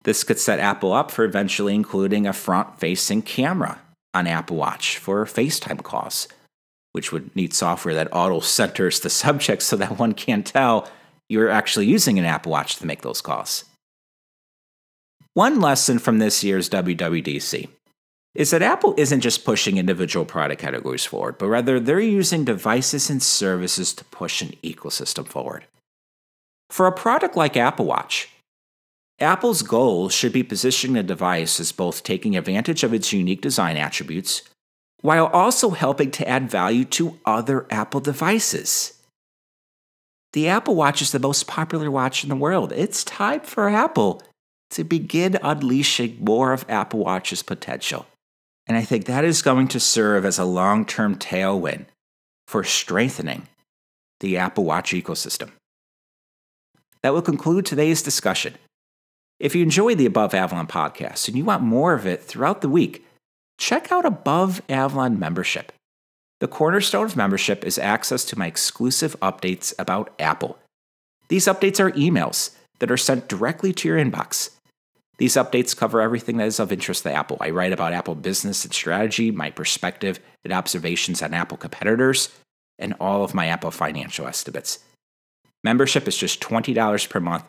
This 0.03 0.23
could 0.23 0.39
set 0.39 0.61
Apple 0.61 0.93
up 0.93 1.11
for 1.11 1.25
eventually 1.25 1.75
including 1.75 2.27
a 2.27 2.35
front 2.35 2.79
facing 2.79 3.23
camera 3.23 3.81
on 4.13 4.27
Apple 4.27 4.57
Watch 4.59 4.99
for 4.99 5.25
FaceTime 5.25 5.83
calls, 5.83 6.29
which 6.93 7.13
would 7.13 7.35
need 7.35 7.55
software 7.55 7.95
that 7.95 8.13
auto 8.13 8.41
centers 8.41 9.01
the 9.01 9.11
subject 9.25 9.63
so 9.63 9.77
that 9.77 9.99
one 9.99 10.13
can't 10.13 10.47
tell 10.47 10.89
you're 11.31 11.49
actually 11.49 11.87
using 11.87 12.19
an 12.19 12.27
Apple 12.27 12.53
Watch 12.53 12.77
to 12.77 12.87
make 12.87 13.01
those 13.01 13.23
calls. 13.23 13.65
One 15.33 15.61
lesson 15.61 15.99
from 15.99 16.19
this 16.19 16.45
year's 16.45 16.69
WWDC 16.69 17.69
is 18.35 18.51
that 18.51 18.63
Apple 18.63 18.95
isn't 18.97 19.21
just 19.21 19.45
pushing 19.45 19.79
individual 19.79 20.25
product 20.25 20.61
categories 20.61 21.05
forward, 21.05 21.39
but 21.39 21.49
rather 21.49 21.79
they're 21.79 22.01
using 22.01 22.45
devices 22.45 23.09
and 23.09 23.23
services 23.23 23.93
to 23.95 24.05
push 24.07 24.43
an 24.43 24.55
ecosystem 24.63 25.27
forward. 25.27 25.67
For 26.71 26.87
a 26.87 26.93
product 26.93 27.37
like 27.37 27.57
Apple 27.57 27.85
Watch, 27.85 28.29
Apple's 29.21 29.63
goal 29.63 30.09
should 30.09 30.33
be 30.33 30.43
positioning 30.43 30.95
the 30.95 31.03
device 31.05 31.61
as 31.61 31.71
both 31.71 32.03
taking 32.03 32.37
advantage 32.37 32.83
of 32.83 32.93
its 32.93 33.13
unique 33.13 33.41
design 33.41 33.77
attributes 33.77 34.43
while 35.03 35.27
also 35.27 35.71
helping 35.71 36.11
to 36.11 36.27
add 36.29 36.51
value 36.51 36.85
to 36.85 37.19
other 37.25 37.67
Apple 37.71 38.01
devices. 38.01 38.95
The 40.33 40.49
Apple 40.49 40.75
Watch 40.75 41.01
is 41.01 41.13
the 41.13 41.21
most 41.21 41.47
popular 41.47 41.91
watch 41.93 42.25
in 42.25 42.31
the 42.31 42.35
world. 42.35 42.73
It's 42.73 43.05
time 43.05 43.41
for 43.41 43.69
Apple 43.69 44.21
to 44.71 44.83
begin 44.83 45.39
unleashing 45.43 46.17
more 46.21 46.53
of 46.53 46.65
Apple 46.69 47.01
Watch's 47.01 47.43
potential. 47.43 48.07
And 48.67 48.77
I 48.77 48.83
think 48.83 49.05
that 49.05 49.25
is 49.25 49.43
going 49.43 49.69
to 49.69 49.81
serve 49.81 50.25
as 50.25 50.39
a 50.39 50.45
long 50.45 50.85
term 50.85 51.17
tailwind 51.17 51.87
for 52.47 52.65
strengthening 52.65 53.49
the 54.21 54.37
Apple 54.39 54.65
Watch 54.65 54.93
ecosystem. 54.93 55.51
That 57.03 57.13
will 57.13 57.23
conclude 57.23 57.67
today's 57.67 58.03
discussion. 58.03 58.55
If 59.39 59.55
you 59.55 59.63
enjoy 59.63 59.95
the 59.95 60.07
Above 60.07 60.33
Avalon 60.33 60.67
podcast 60.67 61.29
and 61.29 61.37
you 61.37 61.45
want 61.45 61.63
more 61.63 61.93
of 61.93 62.07
it 62.07 62.23
throughout 62.23 62.63
the 62.63 62.69
week, 62.69 63.05
check 63.59 63.93
out 63.93 64.07
Above 64.07 64.63
Avalon 64.69 65.19
membership. 65.19 65.73
The 66.41 66.49
cornerstone 66.49 67.07
of 67.07 67.17
membership 67.17 67.65
is 67.65 67.79
access 67.79 68.25
to 68.27 68.39
my 68.39 68.47
exclusive 68.47 69.19
updates 69.21 69.75
about 69.79 70.15
Apple. 70.19 70.59
These 71.29 71.47
updates 71.47 71.81
are 71.81 71.91
emails 71.93 72.55
that 72.79 72.91
are 72.91 72.97
sent 72.97 73.29
directly 73.29 73.73
to 73.75 73.89
your 73.89 73.99
inbox. 73.99 74.51
These 75.19 75.35
updates 75.35 75.77
cover 75.77 76.01
everything 76.01 76.39
that 76.39 76.47
is 76.47 76.59
of 76.59 76.73
interest 76.73 77.05
to 77.05 77.13
Apple. 77.13 77.37
I 77.41 77.51
write 77.51 77.73
about 77.73 77.93
Apple 77.93 78.15
business 78.15 78.65
and 78.65 78.75
strategy, 78.75 79.31
my 79.31 79.51
perspective 79.51 80.19
and 80.43 80.53
observations 80.53 81.23
on 81.23 81.35
Apple 81.35 81.57
competitors, 81.57 82.31
and 82.79 82.95
all 82.99 83.23
of 83.23 83.35
my 83.35 83.47
Apple 83.47 83.71
financial 83.71 84.27
estimates. 84.27 84.81
Membership 85.63 86.09
is 86.09 86.17
just 86.17 86.41
$20 86.41 87.09
per 87.09 87.21
month 87.21 87.45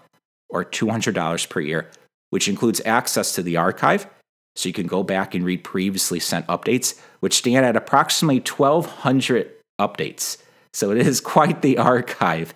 or 0.49 0.63
$200 0.63 1.49
per 1.49 1.59
year, 1.59 1.89
which 2.29 2.47
includes 2.47 2.81
access 2.85 3.33
to 3.33 3.41
the 3.41 3.57
archive, 3.57 4.07
so 4.55 4.69
you 4.69 4.73
can 4.73 4.87
go 4.87 5.03
back 5.03 5.35
and 5.35 5.43
read 5.43 5.63
previously 5.63 6.19
sent 6.19 6.47
updates, 6.47 6.99
which 7.19 7.33
stand 7.33 7.65
at 7.65 7.75
approximately 7.75 8.39
1,200 8.39 9.51
updates. 9.81 10.37
So 10.71 10.91
it 10.91 10.97
is 10.99 11.19
quite 11.21 11.61
the 11.61 11.77
archive. 11.77 12.53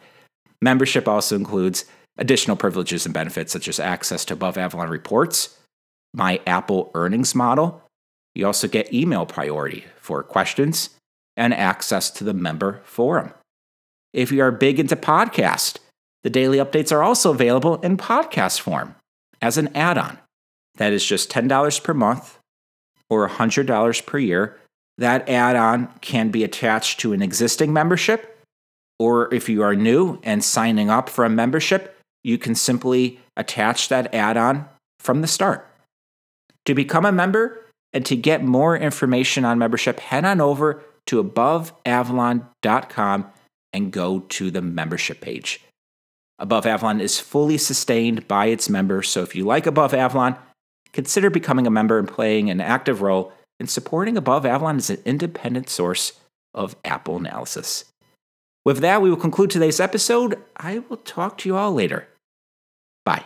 Membership 0.61 1.07
also 1.07 1.35
includes 1.35 1.85
additional 2.19 2.57
privileges 2.57 3.05
and 3.05 3.13
benefits 3.13 3.51
such 3.51 3.67
as 3.67 3.79
access 3.79 4.23
to 4.25 4.33
above 4.33 4.57
Avalon 4.57 4.89
reports, 4.89 5.57
my 6.13 6.39
Apple 6.45 6.91
earnings 6.93 7.33
model. 7.33 7.81
You 8.35 8.45
also 8.45 8.67
get 8.67 8.93
email 8.93 9.25
priority 9.25 9.85
for 9.99 10.21
questions 10.21 10.91
and 11.35 11.53
access 11.53 12.11
to 12.11 12.23
the 12.23 12.33
member 12.33 12.81
forum. 12.83 13.33
If 14.13 14.31
you 14.31 14.41
are 14.43 14.51
big 14.51 14.79
into 14.79 14.95
podcast, 14.95 15.77
the 16.23 16.29
daily 16.29 16.57
updates 16.57 16.91
are 16.91 17.01
also 17.01 17.31
available 17.31 17.77
in 17.77 17.97
podcast 17.97 18.59
form 18.59 18.95
as 19.41 19.57
an 19.57 19.75
add 19.75 19.97
on. 19.97 20.17
That 20.75 20.93
is 20.93 21.05
just 21.05 21.31
$10 21.31 21.83
per 21.83 21.93
month 21.93 22.37
or 23.09 23.27
$100 23.27 24.05
per 24.05 24.17
year. 24.19 24.57
That 24.97 25.29
add 25.29 25.55
on 25.55 25.87
can 26.01 26.29
be 26.29 26.43
attached 26.43 26.99
to 27.01 27.13
an 27.13 27.21
existing 27.21 27.71
membership, 27.71 28.37
or 28.97 29.33
if 29.33 29.47
you 29.47 29.63
are 29.63 29.75
new 29.75 30.19
and 30.23 30.43
signing 30.43 30.89
up 30.89 31.07
for 31.07 31.23
a 31.23 31.29
membership, 31.29 31.98
you 32.23 32.37
can 32.37 32.55
simply 32.55 33.19
attach 33.37 33.89
that 33.89 34.13
add 34.13 34.37
on 34.37 34.67
from 34.99 35.21
the 35.21 35.27
start. 35.27 35.65
To 36.65 36.73
become 36.73 37.05
a 37.05 37.11
member 37.11 37.65
and 37.93 38.05
to 38.05 38.15
get 38.15 38.43
more 38.43 38.77
information 38.77 39.45
on 39.45 39.57
membership, 39.57 39.99
head 39.99 40.25
on 40.25 40.41
over 40.41 40.83
to 41.07 41.23
aboveavalon.com 41.23 43.31
and 43.73 43.91
go 43.91 44.19
to 44.19 44.51
the 44.51 44.61
membership 44.61 45.21
page. 45.21 45.63
Above 46.37 46.65
Avalon 46.65 47.01
is 47.01 47.19
fully 47.19 47.57
sustained 47.57 48.27
by 48.27 48.47
its 48.47 48.69
members, 48.69 49.09
so 49.09 49.21
if 49.21 49.35
you 49.35 49.43
like 49.43 49.65
Above 49.65 49.93
Avalon, 49.93 50.37
consider 50.93 51.29
becoming 51.29 51.67
a 51.67 51.71
member 51.71 51.99
and 51.99 52.07
playing 52.07 52.49
an 52.49 52.61
active 52.61 53.01
role 53.01 53.33
in 53.59 53.67
supporting 53.67 54.15
Above 54.15 54.45
Avalon 54.45 54.77
as 54.77 54.89
an 54.89 55.01
independent 55.03 55.69
source 55.69 56.13
of 56.53 56.77
Apple 56.85 57.17
analysis. 57.17 57.85
With 58.65 58.79
that, 58.79 59.01
we 59.01 59.09
will 59.09 59.17
conclude 59.17 59.49
today's 59.49 59.79
episode. 59.79 60.37
I 60.55 60.79
will 60.79 60.97
talk 60.97 61.37
to 61.39 61.49
you 61.49 61.57
all 61.57 61.73
later. 61.73 62.07
Bye. 63.05 63.23